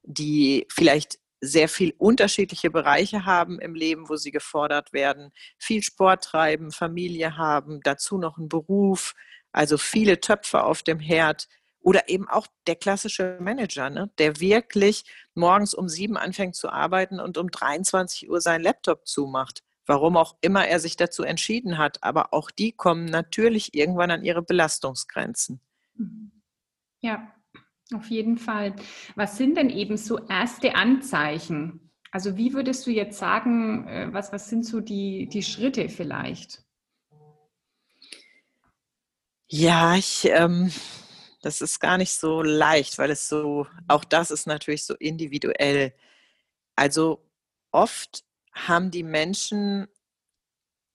die 0.03 0.65
vielleicht 0.69 1.19
sehr 1.45 1.69
viel 1.69 1.93
unterschiedliche 1.97 2.69
Bereiche 2.69 3.25
haben 3.25 3.59
im 3.59 3.75
Leben, 3.75 4.09
wo 4.09 4.15
sie 4.15 4.31
gefordert 4.31 4.93
werden, 4.93 5.31
viel 5.57 5.83
Sport 5.83 6.23
treiben, 6.23 6.71
Familie 6.71 7.37
haben, 7.37 7.81
dazu 7.83 8.17
noch 8.17 8.37
einen 8.37 8.49
Beruf, 8.49 9.13
also 9.51 9.77
viele 9.77 10.19
Töpfe 10.19 10.63
auf 10.63 10.83
dem 10.83 10.99
Herd. 10.99 11.47
Oder 11.79 12.09
eben 12.09 12.27
auch 12.27 12.47
der 12.65 12.75
klassische 12.75 13.37
Manager, 13.39 13.91
ne, 13.91 14.09
der 14.17 14.39
wirklich 14.39 15.05
morgens 15.35 15.75
um 15.75 15.87
sieben 15.87 16.17
anfängt 16.17 16.55
zu 16.55 16.69
arbeiten 16.69 17.19
und 17.19 17.37
um 17.37 17.51
23 17.51 18.27
Uhr 18.27 18.41
seinen 18.41 18.63
Laptop 18.63 19.07
zumacht. 19.07 19.61
Warum 19.85 20.17
auch 20.17 20.35
immer 20.41 20.67
er 20.67 20.79
sich 20.79 20.97
dazu 20.97 21.21
entschieden 21.21 21.77
hat. 21.77 22.01
Aber 22.01 22.33
auch 22.33 22.49
die 22.49 22.71
kommen 22.71 23.05
natürlich 23.05 23.75
irgendwann 23.75 24.09
an 24.09 24.23
ihre 24.23 24.41
Belastungsgrenzen. 24.41 25.61
Ja, 27.01 27.34
auf 27.93 28.09
jeden 28.09 28.37
Fall. 28.37 28.75
Was 29.15 29.37
sind 29.37 29.57
denn 29.57 29.69
eben 29.69 29.97
so 29.97 30.19
erste 30.27 30.75
Anzeichen? 30.75 31.91
Also 32.11 32.37
wie 32.37 32.53
würdest 32.53 32.87
du 32.87 32.91
jetzt 32.91 33.19
sagen, 33.19 33.87
äh, 33.87 34.07
was, 34.11 34.31
was 34.31 34.49
sind 34.49 34.65
so 34.65 34.79
die, 34.79 35.27
die 35.27 35.43
Schritte 35.43 35.89
vielleicht? 35.89 36.63
Ja, 39.47 39.95
ich, 39.95 40.25
ähm, 40.25 40.71
das 41.41 41.61
ist 41.61 41.79
gar 41.79 41.97
nicht 41.97 42.13
so 42.13 42.41
leicht, 42.41 42.97
weil 42.97 43.11
es 43.11 43.29
so, 43.29 43.67
auch 43.87 44.03
das 44.03 44.31
ist 44.31 44.47
natürlich 44.47 44.83
so 44.85 44.95
individuell. 44.95 45.93
Also 46.75 47.21
oft 47.71 48.23
haben 48.53 48.89
die 48.89 49.03
Menschen 49.03 49.87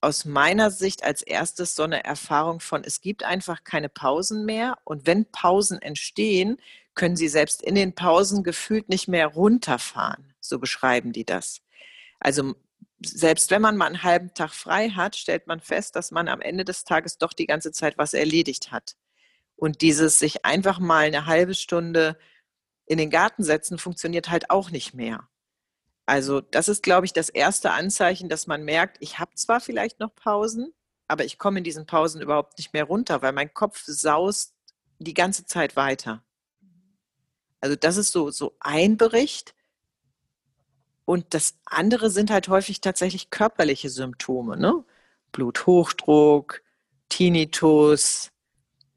aus 0.00 0.24
meiner 0.24 0.70
Sicht 0.70 1.04
als 1.04 1.22
erstes 1.22 1.74
so 1.74 1.82
eine 1.82 2.04
Erfahrung 2.04 2.60
von, 2.60 2.84
es 2.84 3.00
gibt 3.00 3.24
einfach 3.24 3.64
keine 3.64 3.88
Pausen 3.88 4.44
mehr 4.44 4.78
und 4.84 5.06
wenn 5.06 5.30
Pausen 5.30 5.80
entstehen, 5.80 6.58
können 6.94 7.16
sie 7.16 7.28
selbst 7.28 7.62
in 7.62 7.74
den 7.74 7.94
Pausen 7.94 8.42
gefühlt 8.42 8.88
nicht 8.88 9.08
mehr 9.08 9.26
runterfahren. 9.26 10.34
So 10.40 10.58
beschreiben 10.58 11.12
die 11.12 11.24
das. 11.24 11.60
Also 12.18 12.54
selbst 13.04 13.50
wenn 13.50 13.62
man 13.62 13.76
mal 13.76 13.86
einen 13.86 14.02
halben 14.02 14.34
Tag 14.34 14.52
frei 14.52 14.90
hat, 14.90 15.16
stellt 15.16 15.46
man 15.46 15.60
fest, 15.60 15.96
dass 15.96 16.10
man 16.10 16.28
am 16.28 16.40
Ende 16.40 16.64
des 16.64 16.84
Tages 16.84 17.18
doch 17.18 17.32
die 17.32 17.46
ganze 17.46 17.72
Zeit 17.72 17.96
was 17.98 18.14
erledigt 18.14 18.72
hat. 18.72 18.96
Und 19.56 19.82
dieses 19.82 20.18
sich 20.18 20.44
einfach 20.44 20.78
mal 20.78 21.06
eine 21.06 21.26
halbe 21.26 21.54
Stunde 21.54 22.18
in 22.86 22.98
den 22.98 23.10
Garten 23.10 23.44
setzen, 23.44 23.78
funktioniert 23.78 24.30
halt 24.30 24.50
auch 24.50 24.70
nicht 24.70 24.94
mehr. 24.94 25.28
Also 26.10 26.40
das 26.40 26.66
ist, 26.66 26.82
glaube 26.82 27.06
ich, 27.06 27.12
das 27.12 27.28
erste 27.28 27.70
Anzeichen, 27.70 28.28
dass 28.28 28.48
man 28.48 28.64
merkt, 28.64 28.96
ich 28.98 29.20
habe 29.20 29.32
zwar 29.36 29.60
vielleicht 29.60 30.00
noch 30.00 30.12
Pausen, 30.12 30.74
aber 31.06 31.24
ich 31.24 31.38
komme 31.38 31.58
in 31.58 31.64
diesen 31.64 31.86
Pausen 31.86 32.20
überhaupt 32.20 32.58
nicht 32.58 32.72
mehr 32.72 32.82
runter, 32.82 33.22
weil 33.22 33.30
mein 33.30 33.54
Kopf 33.54 33.84
saust 33.86 34.52
die 34.98 35.14
ganze 35.14 35.46
Zeit 35.46 35.76
weiter. 35.76 36.24
Also 37.60 37.76
das 37.76 37.96
ist 37.96 38.10
so, 38.10 38.32
so 38.32 38.56
ein 38.58 38.96
Bericht. 38.96 39.54
Und 41.04 41.32
das 41.32 41.54
andere 41.64 42.10
sind 42.10 42.32
halt 42.32 42.48
häufig 42.48 42.80
tatsächlich 42.80 43.30
körperliche 43.30 43.88
Symptome, 43.88 44.56
ne? 44.56 44.84
Bluthochdruck, 45.30 46.60
Tinnitus, 47.08 48.32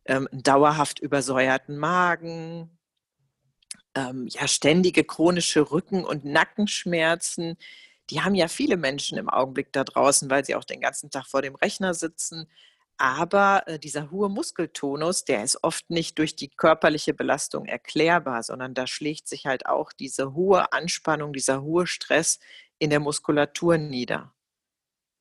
ähm, 0.06 0.28
dauerhaft 0.32 0.98
übersäuerten 0.98 1.78
Magen, 1.78 2.76
ähm, 3.96 4.28
ja, 4.30 4.48
ständige 4.48 5.04
chronische 5.04 5.72
Rücken- 5.72 6.06
und 6.06 6.26
Nackenschmerzen. 6.26 7.58
Die 8.10 8.22
haben 8.22 8.36
ja 8.36 8.48
viele 8.48 8.78
Menschen 8.78 9.18
im 9.18 9.30
Augenblick 9.30 9.72
da 9.72 9.84
draußen, 9.84 10.30
weil 10.30 10.46
sie 10.46 10.56
auch 10.56 10.64
den 10.64 10.82
ganzen 10.82 11.10
Tag 11.10 11.28
vor 11.28 11.42
dem 11.42 11.56
Rechner 11.56 11.94
sitzen. 11.94 12.48
Aber 12.98 13.64
äh, 13.68 13.80
dieser 13.80 14.12
hohe 14.12 14.30
Muskeltonus, 14.30 15.26
der 15.26 15.44
ist 15.44 15.64
oft 15.64 15.90
nicht 15.90 16.18
durch 16.20 16.36
die 16.36 16.50
körperliche 16.50 17.14
Belastung 17.14 17.66
erklärbar, 17.66 18.44
sondern 18.44 18.74
da 18.74 18.88
schlägt 18.88 19.28
sich 19.28 19.46
halt 19.46 19.66
auch 19.66 19.92
diese 19.94 20.34
hohe 20.34 20.72
Anspannung, 20.74 21.34
dieser 21.34 21.62
hohe 21.64 21.88
Stress 21.88 22.40
in 22.80 22.90
der 22.90 23.00
Muskulatur 23.00 23.78
nieder. 23.78 24.34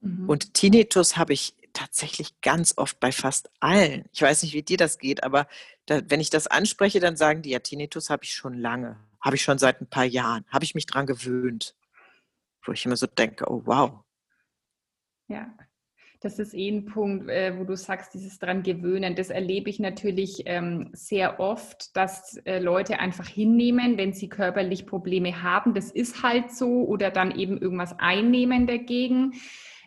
Mhm. 0.03 0.29
Und 0.29 0.55
Tinnitus 0.55 1.17
habe 1.17 1.33
ich 1.33 1.55
tatsächlich 1.73 2.41
ganz 2.43 2.75
oft 2.77 3.01
bei 3.01 3.13
fast 3.13 3.51
allen. 3.61 4.05
Ich 4.13 4.21
weiß 4.21 4.43
nicht, 4.43 4.53
wie 4.53 4.63
dir 4.63 4.77
das 4.77 4.99
geht, 4.99 5.25
aber 5.25 5.47
da, 5.87 6.03
wenn 6.09 6.21
ich 6.21 6.29
das 6.29 6.47
anspreche, 6.47 7.01
dann 7.01 7.17
sagen 7.17 7.43
die, 7.43 7.51
ja, 7.51 7.61
Tinnitus 7.61 8.11
habe 8.11 8.25
ich 8.25 8.35
schon 8.35 8.55
lange, 8.55 8.99
habe 9.21 9.37
ich 9.37 9.43
schon 9.43 9.59
seit 9.59 9.81
ein 9.81 9.87
paar 9.87 10.05
Jahren, 10.05 10.45
habe 10.49 10.65
ich 10.65 10.75
mich 10.75 10.87
dran 10.87 11.07
gewöhnt. 11.07 11.75
Wo 12.65 12.73
ich 12.73 12.85
immer 12.85 12.97
so 12.97 13.07
denke, 13.07 13.51
oh 13.51 13.63
wow. 13.65 14.05
Ja, 15.27 15.53
das 16.21 16.39
ist 16.39 16.55
eh 16.55 16.69
ein 16.69 16.85
Punkt, 16.85 17.29
äh, 17.29 17.59
wo 17.59 17.65
du 17.65 17.77
sagst, 17.77 18.15
dieses 18.15 18.39
dran 18.39 18.63
gewöhnen. 18.63 19.17
Das 19.17 19.31
erlebe 19.31 19.69
ich 19.69 19.81
natürlich 19.81 20.43
ähm, 20.47 20.91
sehr 20.93 21.41
oft, 21.41 21.97
dass 21.97 22.37
äh, 22.45 22.61
Leute 22.61 23.01
einfach 23.01 23.27
hinnehmen, 23.27 23.99
wenn 23.99 24.13
sie 24.13 24.29
körperlich 24.29 24.87
Probleme 24.87 25.43
haben. 25.43 25.75
Das 25.75 25.91
ist 25.91 26.23
halt 26.23 26.53
so 26.53 26.85
oder 26.85 27.11
dann 27.11 27.37
eben 27.37 27.59
irgendwas 27.59 27.99
einnehmen 27.99 28.69
dagegen. 28.69 29.33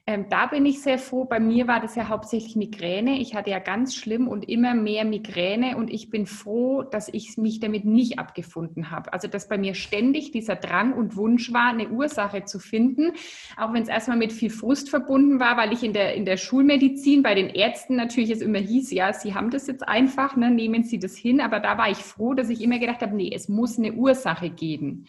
Ähm, 0.08 0.28
da 0.30 0.46
bin 0.46 0.68
ich 0.68 0.84
sehr 0.84 1.00
froh. 1.00 1.26
Bei 1.26 1.40
mir 1.40 1.68
war 1.68 1.80
das 1.80 1.96
ja 1.96 2.10
hauptsächlich 2.10 2.56
Migräne. 2.56 3.20
Ich 3.20 3.34
hatte 3.34 3.50
ja 3.50 3.58
ganz 3.58 3.96
schlimm 3.96 4.28
und 4.28 4.48
immer 4.48 4.76
mehr 4.76 5.04
Migräne 5.04 5.78
und 5.78 5.90
ich 5.90 6.12
bin 6.12 6.28
froh, 6.28 6.84
dass 6.84 7.10
ich 7.10 7.38
mich 7.38 7.60
damit 7.60 7.86
nicht 7.86 8.20
abgefunden 8.20 8.92
habe. 8.92 9.12
Also 9.14 9.28
dass 9.28 9.48
bei 9.48 9.58
mir 9.58 9.74
ständig 9.74 10.30
dieser 10.30 10.58
Drang 10.58 10.94
und 10.94 11.16
Wunsch 11.16 11.52
war, 11.54 11.70
eine 11.70 11.90
Ursache 11.90 12.46
zu 12.46 12.60
finden, 12.60 13.14
auch 13.58 13.74
wenn 13.74 13.82
es 13.82 13.90
erstmal 13.90 14.18
mit 14.18 14.32
viel 14.32 14.52
Frust 14.52 14.92
verbunden 14.92 15.40
war, 15.40 15.58
weil 15.58 15.74
ich 15.74 15.82
in 15.82 15.94
der, 15.94 16.14
in 16.14 16.26
der 16.26 16.38
Schulmedizin 16.38 17.24
bei 17.24 17.34
den 17.34 17.50
Ärzten 17.50 17.96
natürlich 17.96 18.30
es 18.30 18.42
immer 18.42 18.60
hieß, 18.60 18.92
ja, 18.92 19.12
sie 19.12 19.34
haben 19.34 19.50
das 19.50 19.66
jetzt 19.66 19.88
einfach, 19.88 20.36
ne, 20.36 20.52
nehmen 20.52 20.84
sie 20.84 21.00
das 21.00 21.16
hin. 21.16 21.42
Aber 21.42 21.60
da 21.60 21.80
war 21.80 21.90
ich 21.90 21.98
froh, 21.98 22.36
dass 22.36 22.52
ich 22.52 22.62
immer 22.62 22.78
gedacht 22.78 23.02
habe, 23.02 23.16
nee, 23.16 23.32
es 23.34 23.50
muss 23.50 23.80
eine 23.80 23.94
Ursache 23.94 24.52
geben. 24.52 25.08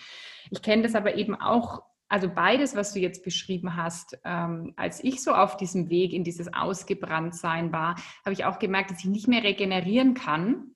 Ich 0.51 0.63
kenne 0.63 0.85
das 0.85 0.95
aber 0.95 1.17
eben 1.17 1.35
auch 1.35 1.83
also 2.09 2.29
beides, 2.29 2.77
was 2.77 2.93
du 2.93 3.01
jetzt 3.01 3.25
beschrieben 3.25 3.77
hast, 3.77 4.19
ähm, 4.25 4.73
als 4.77 5.03
ich 5.03 5.23
so 5.23 5.33
auf 5.33 5.57
diesem 5.57 5.91
Weg 5.91 6.13
in 6.13 6.25
dieses 6.25 6.53
Ausgebranntsein 6.55 7.73
war, 7.73 7.97
habe 8.25 8.33
ich 8.33 8.45
auch 8.45 8.59
gemerkt, 8.59 8.91
dass 8.91 9.01
ich 9.01 9.07
nicht 9.07 9.29
mehr 9.29 9.43
regenerieren 9.43 10.15
kann. 10.15 10.73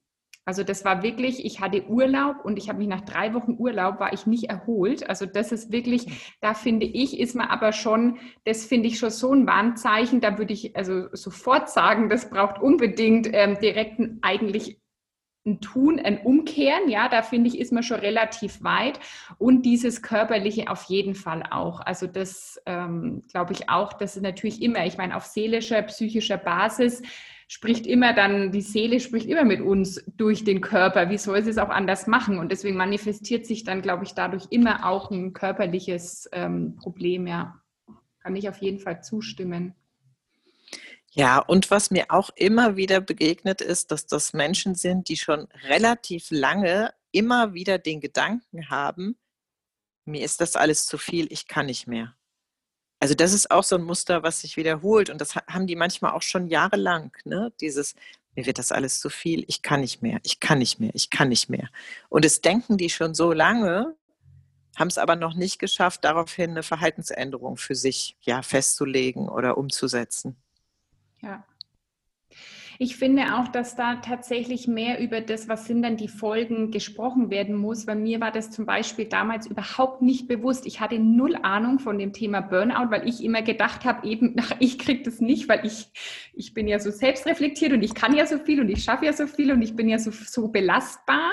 Also 0.46 0.64
das 0.64 0.84
war 0.84 1.04
wirklich, 1.04 1.44
ich 1.44 1.60
hatte 1.60 1.87
Urlaub 1.88 2.44
und 2.44 2.56
ich 2.56 2.68
habe 2.68 2.78
mich 2.78 2.88
nach 2.88 3.02
drei 3.02 3.34
Wochen 3.34 3.54
Urlaub, 3.58 4.00
war 4.00 4.12
ich 4.12 4.26
nicht 4.26 4.44
erholt. 4.50 5.08
Also 5.08 5.25
das 5.26 5.52
ist 5.52 5.70
wirklich, 5.70 6.34
da 6.40 6.54
finde 6.54 6.87
ich, 6.87 7.20
ist 7.20 7.37
man 7.37 7.46
aber 7.46 7.72
schon, 7.72 8.18
das 8.44 8.64
finde 8.64 8.88
ich 8.88 8.99
schon 8.99 9.10
so 9.10 9.32
ein 9.32 9.46
Warnzeichen, 9.46 10.20
da 10.20 10.38
würde 10.38 10.52
ich 10.52 10.75
also 10.75 11.06
sofort 11.12 11.68
sagen, 11.70 12.08
das 12.08 12.30
braucht 12.30 12.60
unbedingt 12.60 13.28
ähm, 13.32 13.58
direkt 13.60 14.00
eigentlich 14.22 14.79
ein 15.50 15.61
Tun, 15.61 15.99
ein 15.99 16.19
Umkehren, 16.19 16.88
ja, 16.88 17.09
da 17.09 17.23
finde 17.23 17.49
ich, 17.49 17.59
ist 17.59 17.73
man 17.73 17.83
schon 17.83 18.00
relativ 18.00 18.62
weit. 18.62 19.00
Und 19.38 19.62
dieses 19.62 20.02
Körperliche 20.02 20.71
auf 20.71 20.85
jeden 20.85 21.14
Fall 21.14 21.42
auch. 21.50 21.80
Also 21.80 22.07
das 22.07 22.61
ähm, 22.66 23.23
glaube 23.30 23.52
ich 23.52 23.69
auch, 23.69 23.92
das 23.92 24.16
ist 24.16 24.23
natürlich 24.23 24.62
immer, 24.62 24.87
ich 24.87 24.97
meine, 24.97 25.16
auf 25.16 25.25
seelischer, 25.25 25.83
psychischer 25.83 26.38
Basis 26.38 27.02
spricht 27.50 27.85
immer 27.88 28.12
dann, 28.12 28.52
die 28.52 28.61
Seele 28.61 29.00
spricht 29.00 29.26
immer 29.26 29.42
mit 29.42 29.61
uns 29.61 30.04
durch 30.16 30.45
den 30.45 30.61
Körper. 30.61 31.11
Wie 31.11 31.19
soll 31.19 31.42
sie 31.42 31.50
es 31.50 31.59
auch 31.59 31.69
anders 31.69 32.07
machen? 32.07 32.38
Und 32.38 32.52
deswegen 32.52 32.76
manifestiert 32.76 33.45
sich 33.45 33.64
dann, 33.64 33.83
glaube 33.83 34.04
ich, 34.04 34.14
dadurch 34.14 34.47
immer 34.50 34.87
auch 34.88 35.11
ein 35.11 35.33
körperliches 35.33 36.28
ähm, 36.33 36.76
Problem, 36.76 37.26
ja. 37.26 37.61
Kann 38.23 38.37
ich 38.37 38.49
auf 38.49 38.59
jeden 38.59 38.78
Fall 38.78 39.02
zustimmen. 39.02 39.75
Ja, 41.12 41.40
und 41.40 41.71
was 41.71 41.90
mir 41.90 42.07
auch 42.11 42.31
immer 42.37 42.76
wieder 42.76 43.00
begegnet 43.00 43.61
ist, 43.61 43.90
dass 43.90 44.07
das 44.07 44.33
Menschen 44.33 44.76
sind, 44.76 45.09
die 45.09 45.17
schon 45.17 45.49
relativ 45.64 46.31
lange 46.31 46.95
immer 47.11 47.52
wieder 47.52 47.79
den 47.79 48.00
Gedanken 48.00 48.71
haben, 48.71 49.19
mir 50.05 50.25
ist 50.25 50.40
das 50.40 50.57
alles 50.57 50.87
zu 50.87 50.99
viel, 50.99 51.26
ich 51.33 51.49
kann 51.49 51.67
nicht 51.67 51.87
mehr. 51.88 52.14
Also 53.00 53.14
das 53.14 53.33
ist 53.33 53.50
auch 53.50 53.64
so 53.64 53.76
ein 53.76 53.83
Muster, 53.83 54.23
was 54.23 54.40
sich 54.43 54.57
wiederholt 54.57 55.11
und 55.11 55.21
das 55.21 55.35
haben 55.37 55.67
die 55.67 55.76
manchmal 55.76 56.12
auch 56.12 56.23
schon 56.23 56.49
jahrelang, 56.49 57.12
ne? 57.25 57.52
Dieses 57.61 57.95
mir 58.37 58.47
wird 58.47 58.59
das 58.59 58.73
alles 58.73 59.00
zu 59.00 59.11
viel, 59.11 59.45
ich 59.49 59.62
kann 59.62 59.81
nicht 59.81 60.02
mehr, 60.02 60.21
ich 60.23 60.38
kann 60.40 60.59
nicht 60.59 60.79
mehr, 60.81 60.90
ich 60.95 61.11
kann 61.11 61.29
nicht 61.31 61.49
mehr. 61.49 61.69
Und 62.09 62.25
es 62.25 62.40
denken 62.40 62.79
die 62.79 62.90
schon 62.90 63.14
so 63.14 63.33
lange, 63.33 63.97
haben 64.76 64.88
es 64.88 64.99
aber 64.99 65.17
noch 65.17 65.35
nicht 65.35 65.59
geschafft, 65.59 66.05
daraufhin 66.05 66.50
eine 66.50 66.62
Verhaltensänderung 66.62 67.57
für 67.57 67.75
sich 67.75 68.17
ja 68.21 68.43
festzulegen 68.43 69.29
oder 69.29 69.59
umzusetzen. 69.59 70.37
Ja. 71.23 71.50
Ich 72.82 72.96
finde 72.96 73.34
auch, 73.34 73.49
dass 73.49 73.76
da 73.76 73.96
tatsächlich 73.96 74.66
mehr 74.66 75.02
über 75.02 75.20
das, 75.20 75.50
was 75.50 75.66
sind 75.66 75.82
denn 75.82 75.99
die 75.99 76.08
Folgen, 76.08 76.70
gesprochen 76.70 77.28
werden 77.28 77.54
muss. 77.54 77.84
Bei 77.84 77.94
mir 77.94 78.22
war 78.22 78.32
das 78.32 78.50
zum 78.50 78.64
Beispiel 78.64 79.04
damals 79.04 79.46
überhaupt 79.46 80.00
nicht 80.00 80.28
bewusst. 80.28 80.64
Ich 80.64 80.80
hatte 80.80 80.99
null 80.99 81.37
Ahnung 81.42 81.78
von 81.78 81.99
dem 81.99 82.14
Thema 82.14 82.40
Burnout, 82.40 82.90
weil 82.90 83.06
ich 83.06 83.22
immer 83.22 83.42
gedacht 83.42 83.84
habe, 83.84 84.08
eben, 84.08 84.34
ach, 84.40 84.52
ich 84.60 84.78
kriege 84.78 85.02
das 85.02 85.20
nicht, 85.20 85.46
weil 85.46 85.66
ich, 85.66 85.90
ich 86.32 86.54
bin 86.54 86.66
ja 86.66 86.78
so 86.78 86.90
selbstreflektiert 86.90 87.75
und 87.75 87.82
ich 87.82 87.92
kann 87.92 88.16
ja 88.16 88.25
so 88.25 88.38
viel 88.38 88.62
und 88.62 88.70
ich 88.70 88.82
schaffe 88.82 89.04
ja 89.04 89.12
so 89.12 89.26
viel 89.26 89.52
und 89.52 89.60
ich 89.60 89.76
bin 89.76 89.87
ja 89.87 89.99
so, 89.99 90.10
so 90.10 90.49
belastbar 90.49 91.32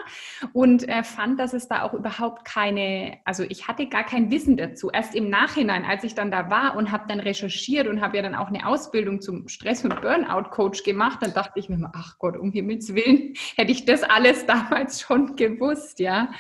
und 0.52 0.90
äh, 0.90 1.02
fand, 1.02 1.40
dass 1.40 1.54
es 1.54 1.70
da 1.70 1.84
auch 1.84 1.94
überhaupt 1.94 2.44
keine, 2.44 3.20
also 3.24 3.44
ich 3.48 3.70
hatte 3.70 3.88
gar 3.88 4.04
kein 4.04 4.32
Wissen 4.32 4.58
dazu. 4.58 4.90
Erst 4.90 5.16
im 5.16 5.30
Nachhinein, 5.30 5.86
als 5.86 6.04
ich 6.04 6.14
dann 6.14 6.30
da 6.30 6.50
war 6.50 6.76
und 6.76 6.92
habe 6.92 7.06
dann 7.08 7.22
recherchiert 7.22 7.88
und 7.88 8.02
habe 8.02 8.18
ja 8.18 8.24
dann 8.24 8.36
auch 8.36 8.50
eine 8.50 8.68
Ausbildung 8.68 9.22
zum 9.22 9.48
Stress- 9.48 9.86
und 9.86 10.02
Burnout-Coach 10.02 10.84
gemacht, 10.84 11.20
dann 11.22 11.37
dachte 11.38 11.60
ich 11.60 11.70
mir 11.70 11.78
mal, 11.78 11.92
ach 11.94 12.18
Gott, 12.18 12.36
um 12.36 12.52
Himmels 12.52 12.94
Willen, 12.94 13.36
hätte 13.56 13.72
ich 13.72 13.86
das 13.86 14.04
alles 14.04 14.46
damals 14.46 15.02
schon 15.02 15.36
gewusst, 15.36 16.00
ja. 16.00 16.34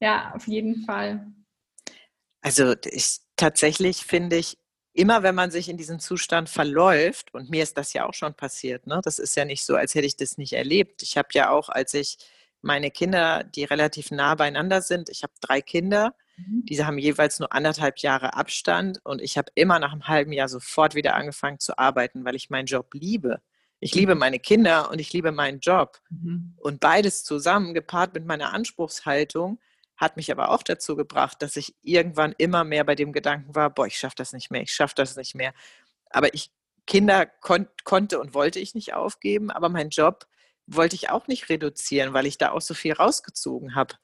Ja, 0.00 0.32
auf 0.34 0.46
jeden 0.46 0.84
Fall. 0.84 1.26
Also 2.40 2.74
ich, 2.84 3.18
tatsächlich 3.36 4.04
finde 4.04 4.36
ich, 4.36 4.56
immer 4.92 5.22
wenn 5.22 5.34
man 5.34 5.50
sich 5.50 5.68
in 5.68 5.76
diesem 5.76 5.98
Zustand 5.98 6.48
verläuft, 6.48 7.34
und 7.34 7.50
mir 7.50 7.62
ist 7.62 7.76
das 7.76 7.92
ja 7.92 8.06
auch 8.06 8.14
schon 8.14 8.34
passiert, 8.34 8.86
ne? 8.86 9.00
das 9.04 9.18
ist 9.18 9.36
ja 9.36 9.44
nicht 9.44 9.64
so, 9.64 9.76
als 9.76 9.94
hätte 9.94 10.06
ich 10.06 10.16
das 10.16 10.38
nicht 10.38 10.52
erlebt. 10.52 11.02
Ich 11.02 11.18
habe 11.18 11.28
ja 11.32 11.50
auch, 11.50 11.68
als 11.68 11.92
ich 11.94 12.16
meine 12.62 12.90
Kinder, 12.90 13.44
die 13.44 13.64
relativ 13.64 14.10
nah 14.10 14.34
beieinander 14.34 14.82
sind, 14.82 15.08
ich 15.10 15.22
habe 15.22 15.32
drei 15.40 15.60
Kinder, 15.60 16.14
mhm. 16.36 16.64
diese 16.66 16.86
haben 16.86 16.98
jeweils 16.98 17.38
nur 17.38 17.52
anderthalb 17.52 17.98
Jahre 17.98 18.34
Abstand 18.34 19.00
und 19.04 19.20
ich 19.20 19.36
habe 19.38 19.52
immer 19.54 19.78
nach 19.78 19.92
einem 19.92 20.08
halben 20.08 20.32
Jahr 20.32 20.48
sofort 20.48 20.94
wieder 20.94 21.14
angefangen 21.14 21.58
zu 21.58 21.78
arbeiten, 21.78 22.24
weil 22.24 22.36
ich 22.36 22.50
meinen 22.50 22.66
Job 22.66 22.94
liebe. 22.94 23.40
Ich 23.80 23.94
liebe 23.94 24.14
meine 24.14 24.38
Kinder 24.38 24.90
und 24.90 24.98
ich 24.98 25.12
liebe 25.12 25.32
meinen 25.32 25.60
Job. 25.60 26.00
Mhm. 26.10 26.54
Und 26.58 26.80
beides 26.80 27.24
zusammen, 27.24 27.72
gepaart 27.72 28.14
mit 28.14 28.26
meiner 28.26 28.52
Anspruchshaltung, 28.52 29.58
hat 29.96 30.16
mich 30.16 30.30
aber 30.30 30.50
auch 30.50 30.62
dazu 30.62 30.96
gebracht, 30.96 31.42
dass 31.42 31.56
ich 31.56 31.74
irgendwann 31.82 32.34
immer 32.38 32.64
mehr 32.64 32.84
bei 32.84 32.94
dem 32.94 33.12
Gedanken 33.12 33.54
war, 33.54 33.70
boah, 33.70 33.86
ich 33.86 33.98
schaffe 33.98 34.16
das 34.16 34.32
nicht 34.32 34.50
mehr, 34.50 34.62
ich 34.62 34.72
schaffe 34.72 34.94
das 34.96 35.16
nicht 35.16 35.34
mehr. 35.34 35.52
Aber 36.10 36.32
ich, 36.34 36.50
Kinder 36.86 37.26
kon 37.26 37.68
konnte 37.84 38.18
und 38.20 38.34
wollte 38.34 38.58
ich 38.58 38.74
nicht 38.74 38.94
aufgeben, 38.94 39.50
aber 39.50 39.68
meinen 39.68 39.90
Job 39.90 40.26
wollte 40.66 40.96
ich 40.96 41.10
auch 41.10 41.26
nicht 41.26 41.48
reduzieren, 41.48 42.12
weil 42.12 42.26
ich 42.26 42.38
da 42.38 42.52
auch 42.52 42.60
so 42.60 42.74
viel 42.74 42.92
rausgezogen 42.92 43.74
habe. 43.74 43.94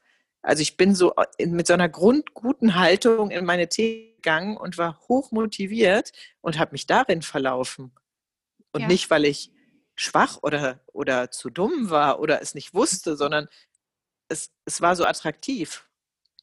Also 0.43 0.63
ich 0.63 0.77
bin 0.77 0.95
so 0.95 1.15
äh, 1.39 1.47
mit 1.47 1.67
so 1.67 1.75
einer 1.75 1.89
grundguten 1.89 2.77
Haltung 2.77 3.31
in 3.31 3.45
meine 3.45 3.69
Themen 3.69 4.15
gegangen 4.17 4.57
und 4.57 4.79
war 4.79 5.01
hoch 5.09 5.33
motiviert 5.33 6.13
und 6.41 6.59
habe 6.59 6.73
mich 6.73 6.87
darin 6.87 7.23
verlaufen. 7.23 7.95
Und 8.73 8.83
ja. 8.83 8.89
nicht, 8.89 9.11
weil 9.11 9.25
ich 9.25 9.51
schwach 9.97 10.39
oder, 10.43 10.81
oder 10.93 11.31
zu 11.31 11.51
dumm 11.51 11.91
war 11.91 12.21
oder 12.21 12.43
es 12.43 12.55
nicht 12.55 12.75
wusste, 12.75 13.17
sondern 13.17 13.49
es, 14.29 14.53
es 14.65 14.81
war 14.81 14.95
so 14.95 15.05
attraktiv. 15.05 15.89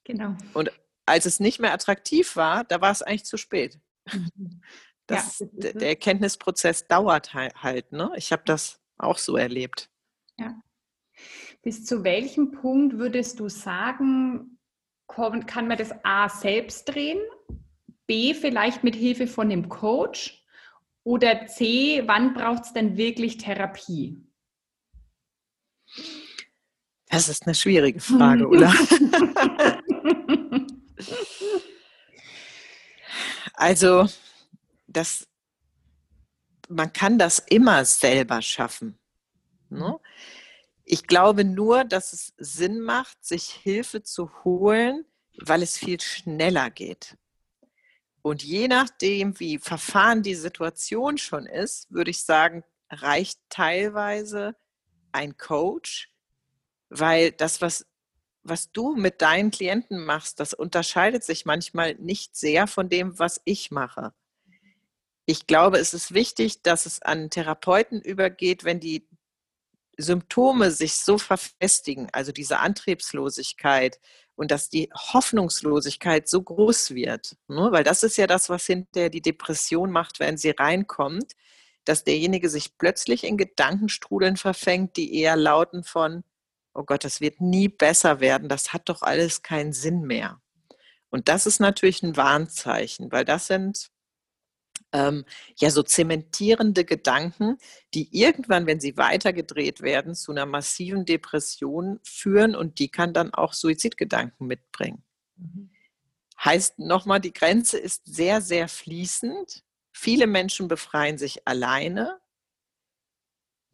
Genau. 0.03 0.35
Und 0.53 0.71
als 1.05 1.25
es 1.25 1.39
nicht 1.39 1.59
mehr 1.59 1.73
attraktiv 1.73 2.35
war, 2.35 2.63
da 2.63 2.81
war 2.81 2.91
es 2.91 3.01
eigentlich 3.01 3.25
zu 3.25 3.37
spät. 3.37 3.79
Mhm. 4.11 4.61
Das, 5.05 5.39
ja, 5.39 5.47
der, 5.51 5.73
der 5.73 5.89
Erkenntnisprozess 5.89 6.87
dauert 6.87 7.33
halt. 7.33 7.91
Ne? 7.91 8.09
Ich 8.15 8.31
habe 8.31 8.43
das 8.45 8.79
auch 8.97 9.17
so 9.17 9.35
erlebt. 9.35 9.89
Ja. 10.37 10.55
Bis 11.61 11.83
zu 11.85 12.05
welchem 12.05 12.51
Punkt 12.51 12.97
würdest 12.97 13.41
du 13.41 13.49
sagen, 13.49 14.59
kann 15.07 15.67
man 15.67 15.77
das 15.77 15.91
A 16.03 16.29
selbst 16.29 16.85
drehen, 16.85 17.19
B 18.07 18.33
vielleicht 18.33 18.85
mit 18.85 18.95
Hilfe 18.95 19.27
von 19.27 19.49
dem 19.49 19.67
Coach 19.67 20.42
oder 21.03 21.47
C, 21.47 22.03
wann 22.05 22.33
braucht 22.33 22.65
es 22.65 22.73
denn 22.73 22.97
wirklich 22.97 23.37
Therapie? 23.37 24.23
Das 27.07 27.29
ist 27.29 27.45
eine 27.45 27.55
schwierige 27.55 27.99
Frage, 27.99 28.47
oder? 28.49 28.73
also, 33.53 34.07
das, 34.87 35.27
man 36.69 36.91
kann 36.91 37.19
das 37.19 37.39
immer 37.39 37.85
selber 37.85 38.41
schaffen. 38.41 38.97
Ne? 39.69 39.99
Ich 40.85 41.07
glaube 41.07 41.43
nur, 41.43 41.83
dass 41.83 42.13
es 42.13 42.33
Sinn 42.37 42.81
macht, 42.81 43.23
sich 43.23 43.49
Hilfe 43.49 44.03
zu 44.03 44.31
holen, 44.43 45.05
weil 45.37 45.61
es 45.63 45.77
viel 45.77 45.99
schneller 45.99 46.69
geht. 46.69 47.17
Und 48.23 48.41
je 48.41 48.69
nachdem, 48.69 49.37
wie 49.41 49.59
verfahren 49.59 50.23
die 50.23 50.35
Situation 50.35 51.17
schon 51.17 51.45
ist, 51.45 51.91
würde 51.91 52.09
ich 52.09 52.23
sagen, 52.23 52.63
reicht 52.89 53.39
teilweise 53.49 54.55
ein 55.11 55.37
Coach, 55.37 56.09
weil 56.89 57.33
das, 57.33 57.61
was, 57.61 57.85
was 58.41 58.71
du 58.71 58.95
mit 58.95 59.21
deinen 59.21 59.51
Klienten 59.51 60.05
machst, 60.05 60.39
das 60.39 60.53
unterscheidet 60.53 61.25
sich 61.25 61.45
manchmal 61.45 61.95
nicht 61.95 62.37
sehr 62.37 62.65
von 62.65 62.87
dem, 62.87 63.19
was 63.19 63.41
ich 63.43 63.71
mache. 63.71 64.13
Ich 65.25 65.45
glaube, 65.45 65.77
es 65.77 65.93
ist 65.93 66.13
wichtig, 66.13 66.63
dass 66.63 66.85
es 66.85 67.01
an 67.01 67.29
Therapeuten 67.29 68.01
übergeht, 68.01 68.63
wenn 68.63 68.79
die 68.79 69.05
Symptome 69.97 70.71
sich 70.71 70.95
so 70.95 71.17
verfestigen, 71.17 72.07
also 72.13 72.31
diese 72.31 72.59
Antriebslosigkeit 72.59 73.99
und 74.35 74.51
dass 74.51 74.69
die 74.69 74.89
Hoffnungslosigkeit 74.93 76.27
so 76.27 76.41
groß 76.41 76.95
wird. 76.95 77.35
Ne? 77.47 77.69
Weil 77.71 77.83
das 77.83 78.03
ist 78.03 78.17
ja 78.17 78.27
das, 78.27 78.49
was 78.49 78.65
hinterher 78.65 79.09
die 79.09 79.21
Depression 79.21 79.91
macht, 79.91 80.19
wenn 80.19 80.37
sie 80.37 80.51
reinkommt, 80.51 81.33
dass 81.85 82.03
derjenige 82.03 82.49
sich 82.49 82.77
plötzlich 82.77 83.23
in 83.23 83.37
Gedankenstrudeln 83.37 84.37
verfängt, 84.37 84.97
die 84.97 85.15
eher 85.15 85.35
lauten 85.35 85.83
von, 85.83 86.23
oh 86.73 86.83
Gott, 86.83 87.03
das 87.03 87.21
wird 87.21 87.41
nie 87.41 87.67
besser 87.67 88.19
werden, 88.19 88.49
das 88.49 88.73
hat 88.73 88.89
doch 88.89 89.01
alles 89.01 89.43
keinen 89.43 89.73
Sinn 89.73 90.01
mehr. 90.01 90.41
Und 91.09 91.27
das 91.27 91.45
ist 91.45 91.59
natürlich 91.59 92.01
ein 92.01 92.17
Warnzeichen, 92.17 93.11
weil 93.11 93.25
das 93.25 93.47
sind 93.47 93.91
ähm, 94.93 95.25
ja 95.57 95.69
so 95.69 95.83
zementierende 95.83 96.85
Gedanken, 96.85 97.57
die 97.93 98.07
irgendwann, 98.17 98.65
wenn 98.67 98.79
sie 98.79 98.95
weitergedreht 98.95 99.81
werden, 99.81 100.15
zu 100.15 100.31
einer 100.31 100.45
massiven 100.45 101.05
Depression 101.05 101.99
führen 102.03 102.55
und 102.55 102.79
die 102.79 102.89
kann 102.89 103.13
dann 103.13 103.33
auch 103.33 103.53
Suizidgedanken 103.53 104.47
mitbringen. 104.47 105.03
Mhm. 105.35 105.71
Heißt 106.43 106.79
nochmal, 106.79 107.19
die 107.19 107.33
Grenze 107.33 107.77
ist 107.77 108.03
sehr, 108.05 108.41
sehr 108.41 108.67
fließend. 108.67 109.63
Viele 109.91 110.27
Menschen 110.27 110.67
befreien 110.67 111.17
sich 111.17 111.47
alleine 111.47 112.19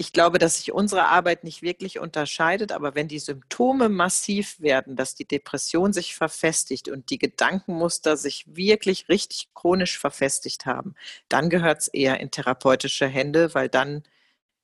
ich 0.01 0.13
glaube, 0.13 0.39
dass 0.39 0.55
sich 0.55 0.71
unsere 0.71 1.07
Arbeit 1.07 1.43
nicht 1.43 1.61
wirklich 1.61 1.99
unterscheidet, 1.99 2.71
aber 2.71 2.95
wenn 2.95 3.09
die 3.09 3.19
Symptome 3.19 3.89
massiv 3.89 4.57
werden, 4.61 4.95
dass 4.95 5.13
die 5.13 5.27
Depression 5.27 5.91
sich 5.91 6.15
verfestigt 6.15 6.87
und 6.87 7.09
die 7.09 7.19
Gedankenmuster 7.19 8.15
sich 8.15 8.45
wirklich 8.47 9.09
richtig 9.09 9.49
chronisch 9.53 9.99
verfestigt 9.99 10.65
haben, 10.65 10.95
dann 11.27 11.49
gehört 11.49 11.79
es 11.79 11.87
eher 11.89 12.21
in 12.21 12.31
therapeutische 12.31 13.07
Hände, 13.07 13.53
weil 13.53 13.67
dann 13.67 14.03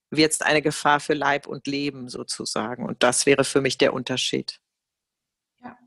wird 0.09 0.31
es 0.31 0.41
eine 0.41 0.61
Gefahr 0.61 1.01
für 1.01 1.13
Leib 1.15 1.47
und 1.47 1.67
Leben 1.67 2.07
sozusagen. 2.07 2.85
Und 2.85 3.03
das 3.03 3.25
wäre 3.25 3.43
für 3.43 3.59
mich 3.59 3.77
der 3.77 3.93
Unterschied. 3.93 4.61
Ja, 5.61 5.77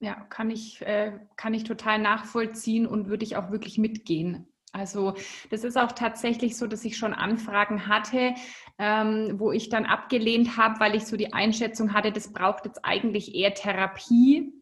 ja 0.00 0.14
kann, 0.28 0.50
ich, 0.50 0.82
äh, 0.82 1.18
kann 1.36 1.54
ich 1.54 1.64
total 1.64 2.00
nachvollziehen 2.00 2.86
und 2.86 3.08
würde 3.08 3.24
ich 3.24 3.36
auch 3.36 3.50
wirklich 3.50 3.78
mitgehen. 3.78 4.52
Also 4.72 5.14
das 5.50 5.64
ist 5.64 5.76
auch 5.76 5.92
tatsächlich 5.92 6.56
so, 6.56 6.66
dass 6.66 6.84
ich 6.84 6.96
schon 6.96 7.12
Anfragen 7.12 7.88
hatte, 7.88 8.34
ähm, 8.78 9.34
wo 9.38 9.50
ich 9.50 9.68
dann 9.68 9.84
abgelehnt 9.84 10.56
habe, 10.56 10.78
weil 10.78 10.94
ich 10.94 11.06
so 11.06 11.16
die 11.16 11.32
Einschätzung 11.32 11.92
hatte, 11.92 12.12
das 12.12 12.32
braucht 12.32 12.66
jetzt 12.66 12.84
eigentlich 12.84 13.34
eher 13.34 13.54
Therapie, 13.54 14.52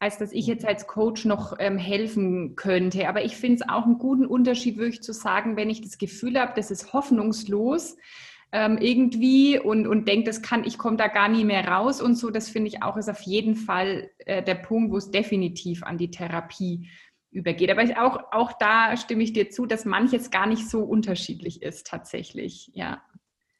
als 0.00 0.18
dass 0.18 0.32
ich 0.32 0.46
jetzt 0.46 0.66
als 0.66 0.86
Coach 0.86 1.24
noch 1.24 1.54
ähm, 1.60 1.78
helfen 1.78 2.56
könnte. 2.56 3.08
Aber 3.08 3.24
ich 3.24 3.36
finde 3.36 3.62
es 3.62 3.68
auch 3.68 3.84
einen 3.84 3.98
guten 3.98 4.26
Unterschied, 4.26 4.76
wirklich 4.76 5.02
zu 5.02 5.12
sagen, 5.12 5.56
wenn 5.56 5.70
ich 5.70 5.80
das 5.80 5.98
Gefühl 5.98 6.38
habe, 6.38 6.52
das 6.56 6.72
ist 6.72 6.92
hoffnungslos 6.92 7.96
ähm, 8.50 8.78
irgendwie 8.78 9.58
und, 9.58 9.86
und 9.86 10.06
denke, 10.06 10.26
das 10.26 10.42
kann, 10.42 10.64
ich 10.64 10.78
komme 10.78 10.96
da 10.96 11.08
gar 11.08 11.28
nie 11.28 11.44
mehr 11.44 11.66
raus 11.66 12.02
und 12.02 12.16
so, 12.16 12.30
das 12.30 12.48
finde 12.48 12.68
ich 12.68 12.82
auch 12.82 12.96
ist 12.96 13.08
auf 13.08 13.22
jeden 13.22 13.56
Fall 13.56 14.10
äh, 14.26 14.42
der 14.42 14.56
Punkt, 14.56 14.92
wo 14.92 14.96
es 14.96 15.10
definitiv 15.10 15.82
an 15.84 15.96
die 15.96 16.10
Therapie 16.10 16.88
übergeht. 17.34 17.70
Aber 17.70 17.82
ich 17.82 17.96
auch, 17.96 18.32
auch 18.32 18.52
da 18.58 18.96
stimme 18.96 19.22
ich 19.22 19.32
dir 19.32 19.50
zu, 19.50 19.66
dass 19.66 19.84
manches 19.84 20.30
gar 20.30 20.46
nicht 20.46 20.68
so 20.68 20.80
unterschiedlich 20.80 21.62
ist 21.62 21.86
tatsächlich, 21.86 22.70
ja. 22.74 23.02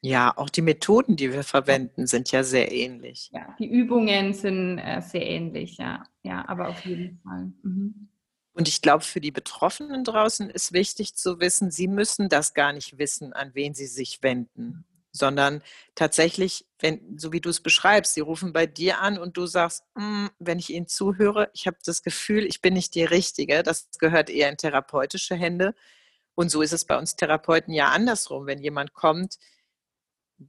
Ja, 0.01 0.33
auch 0.37 0.49
die 0.49 0.61
Methoden, 0.61 1.15
die 1.15 1.33
wir 1.33 1.43
verwenden, 1.43 2.05
sind 2.05 2.31
ja 2.31 2.43
sehr 2.43 2.71
ähnlich. 2.71 3.31
Ja, 3.33 3.55
die 3.57 3.67
Übungen 3.67 4.33
sind 4.33 4.77
äh, 4.77 5.01
sehr 5.01 5.25
ähnlich, 5.25 5.77
ja. 5.77 6.03
Ja, 6.23 6.47
aber 6.47 6.69
auf 6.69 6.85
jeden 6.85 7.19
Fall. 7.23 7.51
Mhm. 7.63 8.09
Und 8.53 8.67
ich 8.67 8.81
glaube, 8.81 9.03
für 9.03 9.19
die 9.19 9.31
Betroffenen 9.31 10.03
draußen 10.03 10.49
ist 10.49 10.71
wichtig 10.73 11.15
zu 11.15 11.39
wissen, 11.39 11.71
sie 11.71 11.87
müssen 11.87 12.29
das 12.29 12.53
gar 12.53 12.71
nicht 12.71 12.97
wissen, 12.97 13.33
an 13.33 13.51
wen 13.53 13.73
sie 13.73 13.87
sich 13.87 14.21
wenden 14.21 14.85
sondern 15.15 15.61
tatsächlich, 15.95 16.65
wenn, 16.79 17.17
so 17.17 17.31
wie 17.31 17.41
du 17.41 17.49
es 17.49 17.61
beschreibst, 17.61 18.13
sie 18.13 18.21
rufen 18.21 18.53
bei 18.53 18.65
dir 18.65 18.99
an 18.99 19.17
und 19.17 19.37
du 19.37 19.45
sagst, 19.45 19.83
hm, 19.95 20.29
wenn 20.39 20.59
ich 20.59 20.69
ihnen 20.71 20.87
zuhöre, 20.87 21.49
ich 21.53 21.67
habe 21.67 21.77
das 21.85 22.03
Gefühl, 22.03 22.45
ich 22.45 22.61
bin 22.61 22.73
nicht 22.73 22.95
die 22.95 23.05
Richtige, 23.05 23.63
das 23.63 23.89
gehört 23.99 24.29
eher 24.29 24.49
in 24.49 24.57
therapeutische 24.57 25.35
Hände. 25.35 25.73
Und 26.35 26.49
so 26.51 26.61
ist 26.61 26.73
es 26.73 26.85
bei 26.85 26.97
uns 26.97 27.15
Therapeuten 27.15 27.73
ja 27.73 27.89
andersrum. 27.89 28.45
Wenn 28.45 28.59
jemand 28.61 28.93
kommt, 28.93 29.37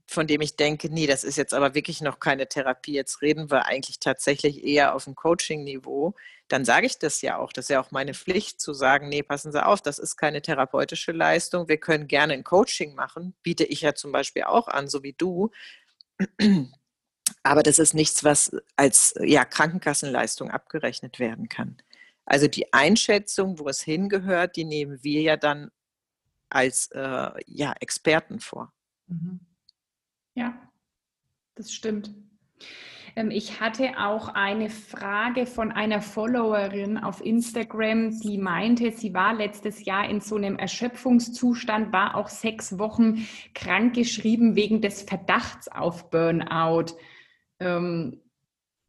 von 0.09 0.27
dem 0.27 0.41
ich 0.41 0.57
denke, 0.57 0.89
nee, 0.91 1.07
das 1.07 1.25
ist 1.25 1.37
jetzt 1.37 1.55
aber 1.55 1.75
wirklich 1.75 2.01
noch 2.01 2.19
keine 2.19 2.49
Therapie, 2.49 2.95
jetzt 2.95 3.23
reden 3.23 3.51
wir 3.51 3.67
eigentlich 3.67 4.01
tatsächlich 4.01 4.65
eher 4.65 4.95
auf 4.95 5.05
dem 5.05 5.15
Coaching-Niveau, 5.15 6.15
dann 6.49 6.65
sage 6.65 6.87
ich 6.87 6.99
das 6.99 7.23
ja 7.23 7.39
auch. 7.39 7.53
Das 7.53 7.67
ist 7.67 7.69
ja 7.71 7.81
auch 7.81 7.91
meine 7.91 8.15
Pflicht 8.15 8.61
zu 8.61 8.73
sagen, 8.73 9.09
nee, 9.09 9.23
passen 9.23 9.53
Sie 9.53 9.65
auf, 9.65 9.81
das 9.81 9.99
ist 9.99 10.17
keine 10.17 10.43
therapeutische 10.43 11.13
Leistung. 11.13 11.69
Wir 11.69 11.79
können 11.79 12.09
gerne 12.09 12.35
ein 12.35 12.45
Coaching 12.45 12.95
machen, 12.95 13.35
biete 13.43 13.65
ich 13.65 13.81
ja 13.81 13.95
zum 13.95 14.13
Beispiel 14.13 14.45
auch 14.45 14.69
an, 14.69 14.89
so 14.89 15.03
wie 15.03 15.13
du. 15.13 15.51
Aber 17.43 17.63
das 17.63 17.79
ist 17.79 17.95
nichts, 17.95 18.25
was 18.25 18.53
als 18.77 19.15
ja, 19.21 19.45
Krankenkassenleistung 19.45 20.51
abgerechnet 20.51 21.19
werden 21.19 21.49
kann. 21.49 21.77
Also 22.25 22.49
die 22.49 22.73
Einschätzung, 22.73 23.59
wo 23.59 23.69
es 23.69 23.83
hingehört, 23.83 24.57
die 24.57 24.65
nehmen 24.65 25.03
wir 25.03 25.23
ja 25.23 25.37
dann 25.37 25.71
als 26.49 26.91
äh, 26.93 27.31
ja, 27.47 27.73
Experten 27.81 28.41
vor. 28.41 28.73
Mhm. 29.07 29.41
Ja, 30.37 30.55
das 31.55 31.73
stimmt. 31.73 32.15
Ähm, 33.17 33.31
ich 33.31 33.59
hatte 33.59 33.99
auch 33.99 34.29
eine 34.29 34.69
Frage 34.69 35.47
von 35.47 35.73
einer 35.73 36.03
Followerin 36.03 36.99
auf 36.99 37.25
Instagram, 37.25 38.21
die 38.21 38.37
meinte, 38.37 38.93
sie 38.93 39.15
war 39.15 39.35
letztes 39.35 39.87
Jahr 39.87 40.09
in 40.09 40.21
so 40.21 40.37
einem 40.37 40.57
Erschöpfungszustand, 40.57 41.91
war 41.91 42.15
auch 42.17 42.29
sechs 42.29 42.79
Wochen 42.79 43.27
krankgeschrieben 43.55 44.57
wegen 44.57 44.83
des 44.83 45.03
Verdachts 45.03 45.69
auf 45.69 46.11
Burnout. 46.11 46.95
Ähm, 47.59 48.21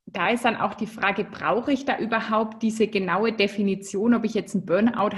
da 0.10 0.30
ist 0.30 0.46
dann 0.46 0.56
auch 0.56 0.74
die 0.74 0.88
Frage, 0.88 1.26
brauche 1.26 1.74
ich 1.74 1.84
da 1.84 1.98
überhaupt 1.98 2.64
diese 2.64 2.88
genaue 2.88 3.34
Definition, 3.34 4.14
ob 4.14 4.24
ich 4.24 4.34
jetzt 4.34 4.56
einen 4.56 4.66
Burnout 4.66 5.18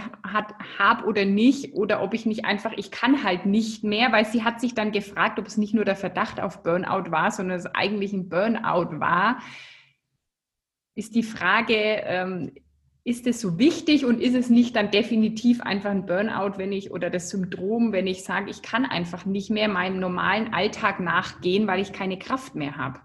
habe 0.79 1.05
oder 1.05 1.25
nicht, 1.25 1.75
oder 1.75 2.01
ob 2.01 2.15
ich 2.15 2.25
nicht 2.25 2.43
einfach, 2.43 2.73
ich 2.75 2.89
kann 2.89 3.23
halt 3.23 3.45
nicht 3.45 3.83
mehr, 3.83 4.11
weil 4.11 4.25
sie 4.25 4.43
hat 4.43 4.59
sich 4.59 4.73
dann 4.73 4.91
gefragt, 4.91 5.37
ob 5.37 5.45
es 5.45 5.57
nicht 5.57 5.75
nur 5.75 5.85
der 5.85 5.95
Verdacht 5.95 6.41
auf 6.41 6.63
Burnout 6.63 7.11
war, 7.11 7.29
sondern 7.29 7.59
es 7.59 7.67
eigentlich 7.67 8.13
ein 8.13 8.29
Burnout 8.29 8.99
war. 8.99 9.37
Ist 10.95 11.13
die 11.13 11.23
Frage, 11.23 11.75
ähm, 11.75 12.51
ist 13.03 13.27
es 13.27 13.41
so 13.41 13.59
wichtig 13.59 14.05
und 14.05 14.19
ist 14.19 14.35
es 14.35 14.49
nicht 14.49 14.75
dann 14.75 14.89
definitiv 14.89 15.61
einfach 15.61 15.91
ein 15.91 16.07
Burnout, 16.07 16.57
wenn 16.57 16.71
ich 16.71 16.89
oder 16.89 17.11
das 17.11 17.29
Syndrom, 17.29 17.91
wenn 17.91 18.07
ich 18.07 18.23
sage, 18.23 18.49
ich 18.49 18.63
kann 18.63 18.85
einfach 18.85 19.25
nicht 19.25 19.51
mehr 19.51 19.69
meinem 19.69 19.99
normalen 19.99 20.51
Alltag 20.51 20.99
nachgehen, 20.99 21.67
weil 21.67 21.79
ich 21.79 21.93
keine 21.93 22.17
Kraft 22.17 22.55
mehr 22.55 22.75
habe? 22.75 22.99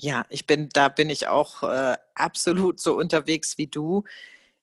Ja, 0.00 0.24
ich 0.28 0.46
bin, 0.46 0.68
da 0.68 0.88
bin 0.88 1.10
ich 1.10 1.26
auch 1.26 1.64
äh, 1.64 1.96
absolut 2.14 2.78
so 2.78 2.96
unterwegs 2.96 3.58
wie 3.58 3.66
du. 3.66 4.04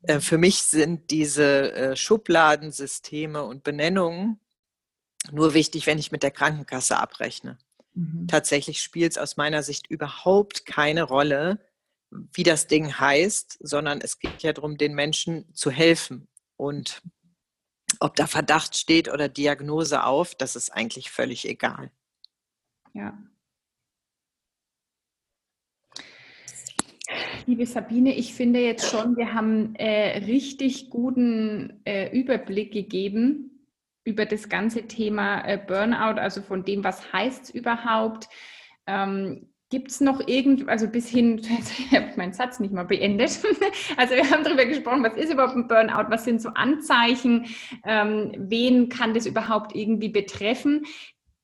Äh, 0.03 0.21
für 0.21 0.37
mich 0.37 0.63
sind 0.63 1.11
diese 1.11 1.73
äh, 1.73 1.95
Schubladensysteme 1.95 3.43
und 3.43 3.63
Benennungen 3.63 4.39
nur 5.31 5.53
wichtig, 5.53 5.87
wenn 5.87 5.99
ich 5.99 6.11
mit 6.11 6.23
der 6.23 6.31
Krankenkasse 6.31 6.97
abrechne. 6.97 7.57
Mhm. 7.95 8.27
Tatsächlich 8.27 8.81
spielt 8.81 9.11
es 9.11 9.17
aus 9.17 9.35
meiner 9.35 9.61
Sicht 9.61 9.87
überhaupt 9.87 10.65
keine 10.65 11.03
Rolle, 11.03 11.59
wie 12.11 12.43
das 12.43 12.67
Ding 12.67 12.97
heißt, 12.97 13.57
sondern 13.59 13.99
es 13.99 14.19
geht 14.19 14.41
ja 14.41 14.53
darum, 14.53 14.77
den 14.77 14.93
Menschen 14.93 15.53
zu 15.53 15.69
helfen. 15.69 16.29
Und 16.55 17.01
ob 17.99 18.15
da 18.15 18.27
Verdacht 18.27 18.77
steht 18.77 19.11
oder 19.11 19.27
Diagnose 19.27 20.03
auf, 20.03 20.33
das 20.33 20.55
ist 20.55 20.69
eigentlich 20.69 21.11
völlig 21.11 21.45
egal. 21.47 21.91
Ja, 22.93 23.17
Liebe 27.47 27.67
Sabine, 27.67 28.15
ich 28.15 28.33
finde 28.33 28.59
jetzt 28.59 28.89
schon, 28.89 29.17
wir 29.17 29.33
haben 29.35 29.75
äh, 29.75 30.17
richtig 30.25 30.89
guten 30.89 31.79
äh, 31.85 32.09
Überblick 32.17 32.71
gegeben 32.73 33.69
über 34.03 34.25
das 34.25 34.49
ganze 34.49 34.87
Thema 34.87 35.47
äh, 35.47 35.59
Burnout, 35.59 36.19
also 36.19 36.41
von 36.41 36.65
dem, 36.65 36.83
was 36.83 37.13
heißt 37.13 37.43
es 37.43 37.49
überhaupt. 37.51 38.27
Ähm, 38.87 39.49
Gibt 39.69 39.91
es 39.91 40.01
noch 40.01 40.27
irgend, 40.27 40.67
also 40.69 40.87
bis 40.87 41.07
hin, 41.07 41.37
ich 41.89 41.91
habe 41.91 42.13
meinen 42.15 42.33
Satz 42.33 42.59
nicht 42.59 42.73
mal 42.73 42.85
beendet. 42.85 43.39
Also 43.97 44.15
wir 44.15 44.29
haben 44.29 44.43
darüber 44.43 44.65
gesprochen, 44.65 45.03
was 45.03 45.15
ist 45.15 45.31
überhaupt 45.31 45.55
ein 45.55 45.67
Burnout, 45.67 46.09
was 46.09 46.25
sind 46.25 46.41
so 46.41 46.49
Anzeichen, 46.49 47.45
ähm, 47.85 48.31
wen 48.37 48.89
kann 48.89 49.13
das 49.13 49.27
überhaupt 49.27 49.75
irgendwie 49.75 50.09
betreffen. 50.09 50.85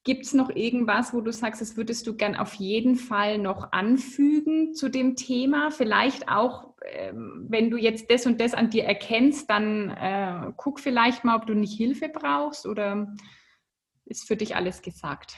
Gibt 0.03 0.25
es 0.25 0.33
noch 0.33 0.49
irgendwas, 0.49 1.13
wo 1.13 1.21
du 1.21 1.31
sagst, 1.31 1.61
das 1.61 1.77
würdest 1.77 2.07
du 2.07 2.15
gern 2.15 2.35
auf 2.35 2.55
jeden 2.55 2.95
Fall 2.95 3.37
noch 3.37 3.71
anfügen 3.71 4.73
zu 4.73 4.89
dem 4.89 5.15
Thema? 5.15 5.69
Vielleicht 5.69 6.27
auch, 6.27 6.73
ähm, 6.83 7.45
wenn 7.47 7.69
du 7.69 7.77
jetzt 7.77 8.09
das 8.09 8.25
und 8.25 8.41
das 8.41 8.55
an 8.55 8.71
dir 8.71 8.85
erkennst, 8.85 9.47
dann 9.47 9.91
äh, 9.91 10.51
guck 10.57 10.79
vielleicht 10.79 11.23
mal, 11.23 11.35
ob 11.35 11.45
du 11.45 11.53
nicht 11.53 11.77
Hilfe 11.77 12.09
brauchst 12.09 12.65
oder 12.65 13.13
ist 14.05 14.27
für 14.27 14.35
dich 14.35 14.55
alles 14.55 14.81
gesagt? 14.81 15.37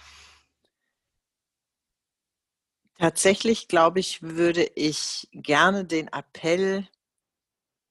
Tatsächlich, 2.97 3.67
glaube 3.67 3.99
ich, 3.99 4.21
würde 4.21 4.63
ich 4.76 5.28
gerne 5.34 5.84
den 5.84 6.08
Appell 6.08 6.88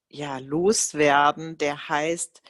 ja 0.09 0.39
loswerden, 0.39 1.59
der 1.59 1.89
heißt, 1.89 2.43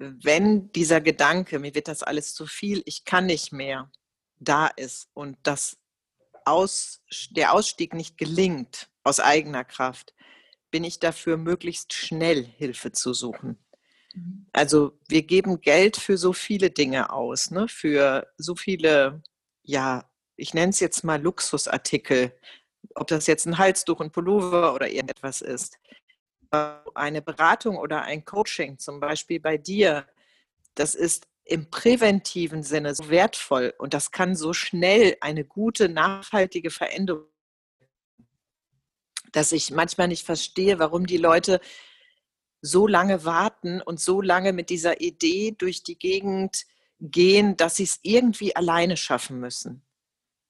wenn 0.00 0.72
dieser 0.72 1.02
Gedanke, 1.02 1.58
mir 1.58 1.74
wird 1.74 1.86
das 1.86 2.02
alles 2.02 2.34
zu 2.34 2.46
viel, 2.46 2.82
ich 2.86 3.04
kann 3.04 3.26
nicht 3.26 3.52
mehr, 3.52 3.90
da 4.38 4.66
ist 4.66 5.10
und 5.12 5.36
das 5.42 5.76
aus, 6.46 7.02
der 7.30 7.52
Ausstieg 7.52 7.92
nicht 7.92 8.16
gelingt 8.16 8.90
aus 9.04 9.20
eigener 9.20 9.62
Kraft, 9.62 10.14
bin 10.70 10.84
ich 10.84 11.00
dafür, 11.00 11.36
möglichst 11.36 11.92
schnell 11.92 12.44
Hilfe 12.44 12.92
zu 12.92 13.12
suchen. 13.12 13.58
Mhm. 14.14 14.46
Also 14.54 14.98
wir 15.06 15.22
geben 15.22 15.60
Geld 15.60 15.98
für 15.98 16.16
so 16.16 16.32
viele 16.32 16.70
Dinge 16.70 17.12
aus, 17.12 17.50
ne? 17.50 17.68
für 17.68 18.26
so 18.38 18.56
viele, 18.56 19.22
ja, 19.62 20.10
ich 20.36 20.54
nenne 20.54 20.70
es 20.70 20.80
jetzt 20.80 21.04
mal 21.04 21.20
Luxusartikel, 21.20 22.32
ob 22.94 23.08
das 23.08 23.26
jetzt 23.26 23.46
ein 23.46 23.58
Halstuch, 23.58 24.00
ein 24.00 24.10
Pullover 24.10 24.74
oder 24.74 24.88
irgendetwas 24.88 25.42
ist 25.42 25.76
eine 26.50 27.22
Beratung 27.22 27.76
oder 27.76 28.02
ein 28.02 28.24
Coaching, 28.24 28.78
zum 28.78 29.00
Beispiel 29.00 29.40
bei 29.40 29.56
dir, 29.56 30.06
das 30.74 30.94
ist 30.94 31.28
im 31.44 31.70
präventiven 31.70 32.62
Sinne 32.62 32.94
so 32.94 33.08
wertvoll 33.08 33.74
und 33.78 33.94
das 33.94 34.10
kann 34.10 34.36
so 34.36 34.52
schnell 34.52 35.16
eine 35.20 35.44
gute, 35.44 35.88
nachhaltige 35.88 36.70
Veränderung, 36.70 37.26
dass 39.32 39.52
ich 39.52 39.70
manchmal 39.70 40.08
nicht 40.08 40.24
verstehe, 40.24 40.78
warum 40.78 41.06
die 41.06 41.16
Leute 41.16 41.60
so 42.62 42.86
lange 42.86 43.24
warten 43.24 43.80
und 43.80 44.00
so 44.00 44.20
lange 44.20 44.52
mit 44.52 44.70
dieser 44.70 45.00
Idee 45.00 45.54
durch 45.56 45.82
die 45.82 45.98
Gegend 45.98 46.66
gehen, 47.00 47.56
dass 47.56 47.76
sie 47.76 47.84
es 47.84 47.98
irgendwie 48.02 48.54
alleine 48.54 48.96
schaffen 48.96 49.40
müssen. 49.40 49.82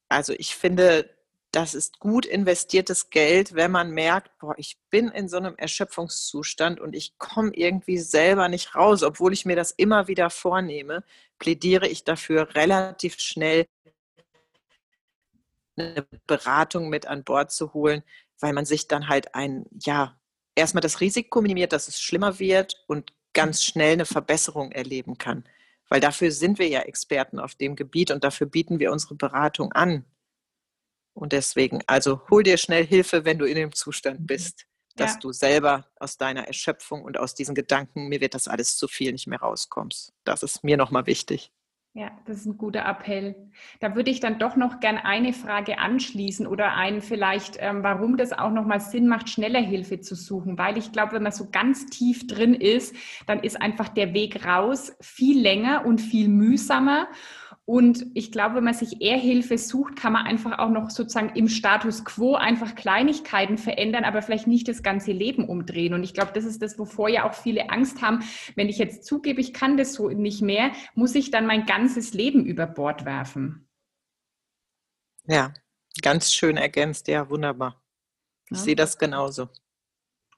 Also 0.08 0.32
ich 0.32 0.56
finde, 0.56 1.08
das 1.52 1.74
ist 1.74 1.98
gut 1.98 2.26
investiertes 2.26 3.10
Geld, 3.10 3.54
wenn 3.54 3.72
man 3.72 3.90
merkt, 3.90 4.38
boah, 4.38 4.54
ich 4.56 4.78
bin 4.90 5.08
in 5.08 5.28
so 5.28 5.36
einem 5.36 5.56
Erschöpfungszustand 5.56 6.80
und 6.80 6.94
ich 6.94 7.18
komme 7.18 7.50
irgendwie 7.54 7.98
selber 7.98 8.48
nicht 8.48 8.76
raus, 8.76 9.02
obwohl 9.02 9.32
ich 9.32 9.44
mir 9.44 9.56
das 9.56 9.72
immer 9.72 10.06
wieder 10.06 10.30
vornehme, 10.30 11.02
plädiere 11.38 11.88
ich 11.88 12.04
dafür, 12.04 12.54
relativ 12.54 13.18
schnell 13.18 13.66
eine 15.76 16.06
Beratung 16.26 16.88
mit 16.88 17.06
an 17.06 17.24
Bord 17.24 17.50
zu 17.50 17.72
holen, 17.72 18.02
weil 18.38 18.52
man 18.52 18.64
sich 18.64 18.86
dann 18.86 19.08
halt 19.08 19.34
ein, 19.34 19.66
ja, 19.80 20.20
erstmal 20.54 20.82
das 20.82 21.00
Risiko 21.00 21.40
minimiert, 21.40 21.72
dass 21.72 21.88
es 21.88 22.00
schlimmer 22.00 22.38
wird 22.38 22.84
und 22.86 23.12
ganz 23.32 23.64
schnell 23.64 23.94
eine 23.94 24.06
Verbesserung 24.06 24.72
erleben 24.72 25.18
kann. 25.18 25.44
Weil 25.88 26.00
dafür 26.00 26.30
sind 26.30 26.58
wir 26.58 26.68
ja 26.68 26.80
Experten 26.80 27.40
auf 27.40 27.54
dem 27.56 27.74
Gebiet 27.74 28.10
und 28.10 28.22
dafür 28.22 28.46
bieten 28.46 28.78
wir 28.78 28.92
unsere 28.92 29.16
Beratung 29.16 29.72
an. 29.72 30.04
Und 31.12 31.32
deswegen, 31.32 31.80
also 31.86 32.22
hol 32.30 32.42
dir 32.42 32.56
schnell 32.56 32.86
Hilfe, 32.86 33.24
wenn 33.24 33.38
du 33.38 33.44
in 33.44 33.56
dem 33.56 33.72
Zustand 33.72 34.20
mhm. 34.20 34.26
bist, 34.26 34.66
dass 34.96 35.14
ja. 35.14 35.20
du 35.20 35.32
selber 35.32 35.86
aus 35.96 36.16
deiner 36.16 36.46
Erschöpfung 36.46 37.02
und 37.02 37.18
aus 37.18 37.34
diesen 37.34 37.54
Gedanken, 37.54 38.08
mir 38.08 38.20
wird 38.20 38.34
das 38.34 38.48
alles 38.48 38.76
zu 38.76 38.88
viel, 38.88 39.12
nicht 39.12 39.26
mehr 39.26 39.40
rauskommst. 39.40 40.12
Das 40.24 40.42
ist 40.42 40.64
mir 40.64 40.76
nochmal 40.76 41.06
wichtig. 41.06 41.52
Ja, 41.92 42.12
das 42.24 42.36
ist 42.36 42.46
ein 42.46 42.56
guter 42.56 42.86
Appell. 42.86 43.34
Da 43.80 43.96
würde 43.96 44.12
ich 44.12 44.20
dann 44.20 44.38
doch 44.38 44.54
noch 44.54 44.78
gern 44.78 44.96
eine 44.96 45.32
Frage 45.32 45.78
anschließen 45.78 46.46
oder 46.46 46.74
einen 46.76 47.00
vielleicht, 47.00 47.56
ähm, 47.58 47.82
warum 47.82 48.16
das 48.16 48.32
auch 48.32 48.52
nochmal 48.52 48.80
Sinn 48.80 49.08
macht, 49.08 49.28
schneller 49.28 49.60
Hilfe 49.60 49.98
zu 49.98 50.14
suchen. 50.14 50.56
Weil 50.56 50.78
ich 50.78 50.92
glaube, 50.92 51.14
wenn 51.14 51.24
man 51.24 51.32
so 51.32 51.48
ganz 51.50 51.86
tief 51.86 52.28
drin 52.28 52.54
ist, 52.54 52.94
dann 53.26 53.40
ist 53.40 53.60
einfach 53.60 53.88
der 53.88 54.14
Weg 54.14 54.46
raus 54.46 54.92
viel 55.00 55.40
länger 55.40 55.84
und 55.84 56.00
viel 56.00 56.28
mühsamer. 56.28 57.08
Und 57.70 58.06
ich 58.14 58.32
glaube, 58.32 58.56
wenn 58.56 58.64
man 58.64 58.74
sich 58.74 59.00
eher 59.00 59.16
Hilfe 59.16 59.56
sucht, 59.56 59.94
kann 59.94 60.12
man 60.12 60.26
einfach 60.26 60.58
auch 60.58 60.70
noch 60.70 60.90
sozusagen 60.90 61.36
im 61.36 61.46
Status 61.46 62.04
quo 62.04 62.34
einfach 62.34 62.74
Kleinigkeiten 62.74 63.58
verändern, 63.58 64.02
aber 64.02 64.22
vielleicht 64.22 64.48
nicht 64.48 64.66
das 64.66 64.82
ganze 64.82 65.12
Leben 65.12 65.48
umdrehen. 65.48 65.94
Und 65.94 66.02
ich 66.02 66.12
glaube, 66.12 66.32
das 66.34 66.44
ist 66.44 66.60
das, 66.62 66.80
wovor 66.80 67.08
ja 67.08 67.30
auch 67.30 67.32
viele 67.32 67.70
Angst 67.70 68.02
haben. 68.02 68.24
Wenn 68.56 68.68
ich 68.68 68.78
jetzt 68.78 69.04
zugebe, 69.04 69.40
ich 69.40 69.52
kann 69.52 69.76
das 69.76 69.94
so 69.94 70.08
nicht 70.08 70.42
mehr, 70.42 70.72
muss 70.96 71.14
ich 71.14 71.30
dann 71.30 71.46
mein 71.46 71.64
ganzes 71.64 72.12
Leben 72.12 72.44
über 72.44 72.66
Bord 72.66 73.04
werfen. 73.04 73.68
Ja, 75.28 75.54
ganz 76.02 76.32
schön 76.32 76.56
ergänzt. 76.56 77.06
Ja, 77.06 77.30
wunderbar. 77.30 77.80
Ich 78.46 78.58
ja. 78.58 78.64
sehe 78.64 78.74
das 78.74 78.98
genauso. 78.98 79.48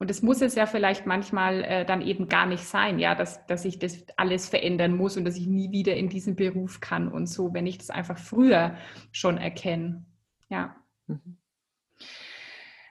Und 0.02 0.10
das 0.10 0.20
muss 0.20 0.42
es 0.42 0.56
ja 0.56 0.66
vielleicht 0.66 1.06
manchmal 1.06 1.62
äh, 1.62 1.84
dann 1.84 2.02
eben 2.02 2.28
gar 2.28 2.44
nicht 2.44 2.64
sein, 2.64 2.98
ja, 2.98 3.14
dass, 3.14 3.46
dass 3.46 3.64
ich 3.64 3.78
das 3.78 4.04
alles 4.16 4.48
verändern 4.48 4.96
muss 4.96 5.16
und 5.16 5.24
dass 5.24 5.36
ich 5.36 5.46
nie 5.46 5.70
wieder 5.70 5.94
in 5.94 6.08
diesen 6.08 6.34
Beruf 6.34 6.80
kann 6.80 7.06
und 7.06 7.28
so, 7.28 7.54
wenn 7.54 7.68
ich 7.68 7.78
das 7.78 7.88
einfach 7.88 8.18
früher 8.18 8.76
schon 9.12 9.38
erkenne. 9.38 10.04
Ja. 10.48 10.74
Mhm. 11.06 11.36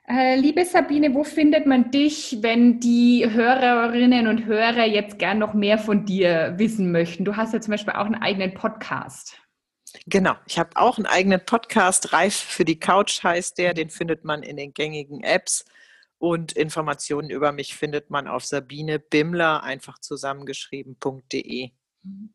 Äh, 0.07 0.37
liebe 0.37 0.63
Sabine, 0.63 1.13
wo 1.13 1.25
findet 1.25 1.65
man 1.65 1.91
dich, 1.91 2.37
wenn 2.39 2.79
die 2.79 3.29
Hörerinnen 3.29 4.27
und 4.27 4.45
Hörer 4.45 4.85
jetzt 4.85 5.19
gern 5.19 5.37
noch 5.37 5.53
mehr 5.53 5.79
von 5.79 6.05
dir 6.05 6.53
wissen 6.59 6.93
möchten? 6.93 7.25
Du 7.25 7.35
hast 7.35 7.53
ja 7.53 7.59
zum 7.59 7.71
Beispiel 7.71 7.93
auch 7.93 8.05
einen 8.05 8.21
eigenen 8.21 8.53
Podcast. 8.53 9.37
Genau, 10.05 10.35
ich 10.47 10.57
habe 10.57 10.69
auch 10.75 10.97
einen 10.97 11.07
eigenen 11.07 11.43
Podcast, 11.45 12.13
Reif 12.13 12.35
für 12.35 12.63
die 12.63 12.79
Couch 12.79 13.21
heißt 13.21 13.57
der, 13.57 13.73
den 13.73 13.89
findet 13.89 14.23
man 14.23 14.43
in 14.43 14.55
den 14.55 14.73
gängigen 14.73 15.25
Apps 15.25 15.65
und 16.21 16.51
Informationen 16.51 17.31
über 17.31 17.51
mich 17.51 17.75
findet 17.75 18.11
man 18.11 18.27
auf 18.27 18.45
Sabine 18.45 18.99
Bimmler, 18.99 19.63
einfach 19.63 19.97
zusammengeschrieben.de. 19.97 21.71
Mhm. 22.03 22.33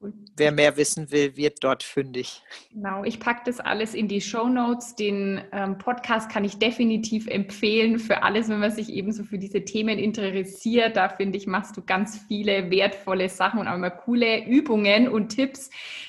Cool. 0.00 0.14
Wer 0.36 0.52
mehr 0.52 0.76
wissen 0.76 1.10
will, 1.10 1.36
wird 1.36 1.62
dort 1.62 1.82
fündig. 1.82 2.40
Genau, 2.72 3.02
ich 3.02 3.18
packe 3.18 3.42
das 3.44 3.58
alles 3.58 3.94
in 3.94 4.06
die 4.06 4.20
Show 4.20 4.48
Notes. 4.48 4.94
Den 4.94 5.42
ähm, 5.52 5.76
Podcast 5.76 6.30
kann 6.30 6.44
ich 6.44 6.58
definitiv 6.58 7.26
empfehlen 7.26 7.98
für 7.98 8.22
alles, 8.22 8.48
wenn 8.48 8.60
man 8.60 8.70
sich 8.70 8.90
eben 8.90 9.12
so 9.12 9.24
für 9.24 9.38
diese 9.38 9.64
Themen 9.64 9.98
interessiert. 9.98 10.96
Da 10.96 11.08
finde 11.08 11.36
ich, 11.36 11.48
machst 11.48 11.76
du 11.76 11.82
ganz 11.84 12.18
viele 12.28 12.70
wertvolle 12.70 13.28
Sachen 13.28 13.58
und 13.58 13.68
auch 13.68 13.74
immer 13.74 13.90
coole 13.90 14.46
Übungen 14.46 15.08
und 15.08 15.30
Tipps, 15.30 15.68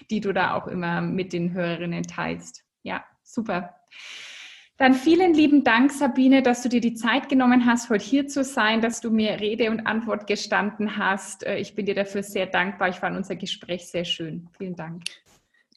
die 0.10 0.22
du 0.22 0.32
da 0.34 0.54
auch 0.54 0.68
immer 0.68 1.02
mit 1.02 1.34
den 1.34 1.52
Hörerinnen 1.52 2.04
teilst. 2.04 2.64
Ja, 2.84 3.04
super. 3.24 3.76
Dann 4.80 4.94
vielen 4.94 5.34
lieben 5.34 5.66
Dank, 5.66 5.92
Sabine, 5.92 6.42
dass 6.42 6.62
du 6.62 6.70
dir 6.70 6.80
die 6.80 6.94
Zeit 6.94 7.28
genommen 7.28 7.66
hast, 7.66 7.90
heute 7.90 8.06
hier 8.06 8.30
zu 8.30 8.46
sein, 8.46 8.80
dass 8.80 9.02
du 9.02 9.12
mir 9.12 9.42
Rede 9.42 9.72
und 9.72 9.86
Antwort 9.86 10.26
gestanden 10.26 10.96
hast. 10.96 11.44
Äh, 11.44 11.58
ich 11.58 11.76
bin 11.76 11.86
dir 11.86 11.96
dafür 11.96 12.24
sehr 12.24 12.46
dankbar. 12.46 12.88
Ich 12.88 12.96
fand 12.96 13.18
unser 13.18 13.36
Gespräch 13.36 13.88
sehr 13.90 14.06
schön. 14.06 14.48
Vielen 14.58 14.78
Dank. 14.78 15.04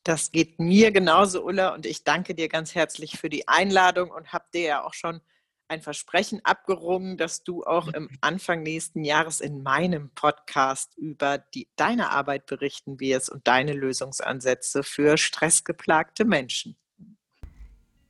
Das 0.05 0.31
geht 0.31 0.61
mir 0.61 0.93
genauso, 0.93 1.45
Ulla, 1.45 1.75
und 1.75 1.85
ich 1.85 2.05
danke 2.05 2.37
dir 2.37 2.49
ganz 2.49 2.77
herzlich 2.77 3.19
für 3.19 3.29
die 3.29 3.49
Einladung 3.49 4.13
und 4.13 4.33
habe 4.33 4.45
dir 4.55 4.63
ja 4.63 4.85
auch 4.85 4.95
schon 4.95 5.21
ein 5.67 5.83
Versprechen 5.83 6.41
abgerungen, 6.45 7.17
dass 7.17 7.43
du 7.43 7.65
auch 7.65 7.89
im 7.89 8.09
Anfang 8.21 8.63
nächsten 8.63 9.03
Jahres 9.03 9.41
in 9.41 9.65
meinem 9.65 10.11
Podcast 10.15 10.97
über 10.97 11.39
die, 11.39 11.67
deine 11.75 12.11
Arbeit 12.11 12.47
berichten 12.47 13.01
wirst 13.01 13.31
und 13.31 13.49
deine 13.49 13.73
Lösungsansätze 13.73 14.85
für 14.85 15.19
stressgeplagte 15.19 16.25
Menschen. 16.25 16.77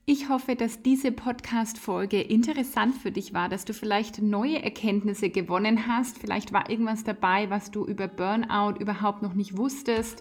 Ich 0.04 0.28
hoffe, 0.28 0.56
dass 0.56 0.82
diese 0.82 1.12
Podcast-Folge 1.12 2.20
interessant 2.20 2.96
für 2.96 3.12
dich 3.12 3.34
war, 3.34 3.48
dass 3.48 3.64
du 3.64 3.72
vielleicht 3.72 4.20
neue 4.20 4.60
Erkenntnisse 4.60 5.30
gewonnen 5.30 5.86
hast. 5.86 6.18
Vielleicht 6.18 6.52
war 6.52 6.68
irgendwas 6.68 7.04
dabei, 7.04 7.48
was 7.50 7.70
du 7.70 7.86
über 7.86 8.08
Burnout 8.08 8.80
überhaupt 8.80 9.22
noch 9.22 9.34
nicht 9.34 9.56
wusstest. 9.56 10.20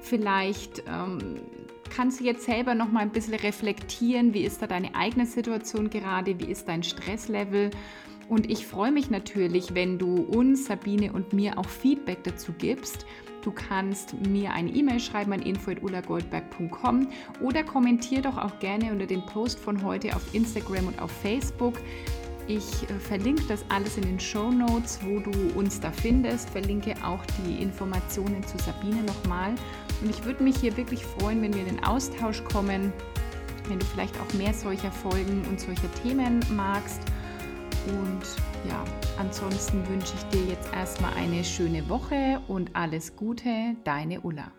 Vielleicht 0.00 0.82
ähm, 0.88 1.36
kannst 1.94 2.18
du 2.18 2.24
jetzt 2.24 2.44
selber 2.44 2.74
noch 2.74 2.90
mal 2.90 3.02
ein 3.02 3.12
bisschen 3.12 3.34
reflektieren. 3.34 4.34
Wie 4.34 4.42
ist 4.42 4.62
da 4.62 4.66
deine 4.66 4.96
eigene 4.96 5.26
Situation 5.26 5.90
gerade? 5.90 6.40
Wie 6.40 6.50
ist 6.50 6.66
dein 6.66 6.82
Stresslevel? 6.82 7.70
Und 8.28 8.50
ich 8.50 8.66
freue 8.66 8.90
mich 8.90 9.10
natürlich, 9.10 9.76
wenn 9.76 9.96
du 9.96 10.22
uns, 10.22 10.64
Sabine 10.64 11.12
und 11.12 11.32
mir 11.32 11.56
auch 11.56 11.68
Feedback 11.68 12.24
dazu 12.24 12.52
gibst. 12.58 13.06
Du 13.42 13.52
kannst 13.52 14.14
mir 14.26 14.52
eine 14.52 14.70
E-Mail 14.70 15.00
schreiben 15.00 15.32
an 15.32 15.40
info.ulagoldberg.com 15.40 17.08
oder 17.40 17.64
kommentier 17.64 18.20
doch 18.20 18.36
auch 18.36 18.58
gerne 18.58 18.92
unter 18.92 19.06
dem 19.06 19.24
Post 19.24 19.58
von 19.58 19.82
heute 19.82 20.14
auf 20.14 20.34
Instagram 20.34 20.88
und 20.88 21.00
auf 21.00 21.10
Facebook. 21.10 21.74
Ich 22.46 22.82
äh, 22.90 22.98
verlinke 22.98 23.44
das 23.48 23.64
alles 23.68 23.96
in 23.96 24.02
den 24.02 24.20
Show 24.20 24.50
Notes, 24.50 24.98
wo 25.04 25.20
du 25.20 25.30
uns 25.54 25.80
da 25.80 25.92
findest. 25.92 26.50
Verlinke 26.50 26.94
auch 27.04 27.24
die 27.44 27.62
Informationen 27.62 28.42
zu 28.44 28.58
Sabine 28.58 29.02
nochmal. 29.04 29.54
Und 30.02 30.10
ich 30.10 30.24
würde 30.24 30.42
mich 30.42 30.56
hier 30.56 30.76
wirklich 30.76 31.04
freuen, 31.04 31.40
wenn 31.42 31.54
wir 31.54 31.60
in 31.60 31.76
den 31.76 31.84
Austausch 31.84 32.42
kommen, 32.44 32.92
wenn 33.68 33.78
du 33.78 33.86
vielleicht 33.86 34.18
auch 34.20 34.34
mehr 34.34 34.52
solcher 34.52 34.90
Folgen 34.90 35.44
und 35.48 35.60
solcher 35.60 35.92
Themen 36.02 36.40
magst. 36.56 37.00
Und 37.86 38.22
ja, 38.68 38.84
ansonsten 39.18 39.88
wünsche 39.88 40.14
ich 40.14 40.38
dir 40.38 40.46
jetzt 40.46 40.72
erstmal 40.72 41.14
eine 41.14 41.44
schöne 41.44 41.88
Woche 41.88 42.40
und 42.48 42.76
alles 42.76 43.16
Gute, 43.16 43.76
deine 43.84 44.20
Ulla. 44.20 44.52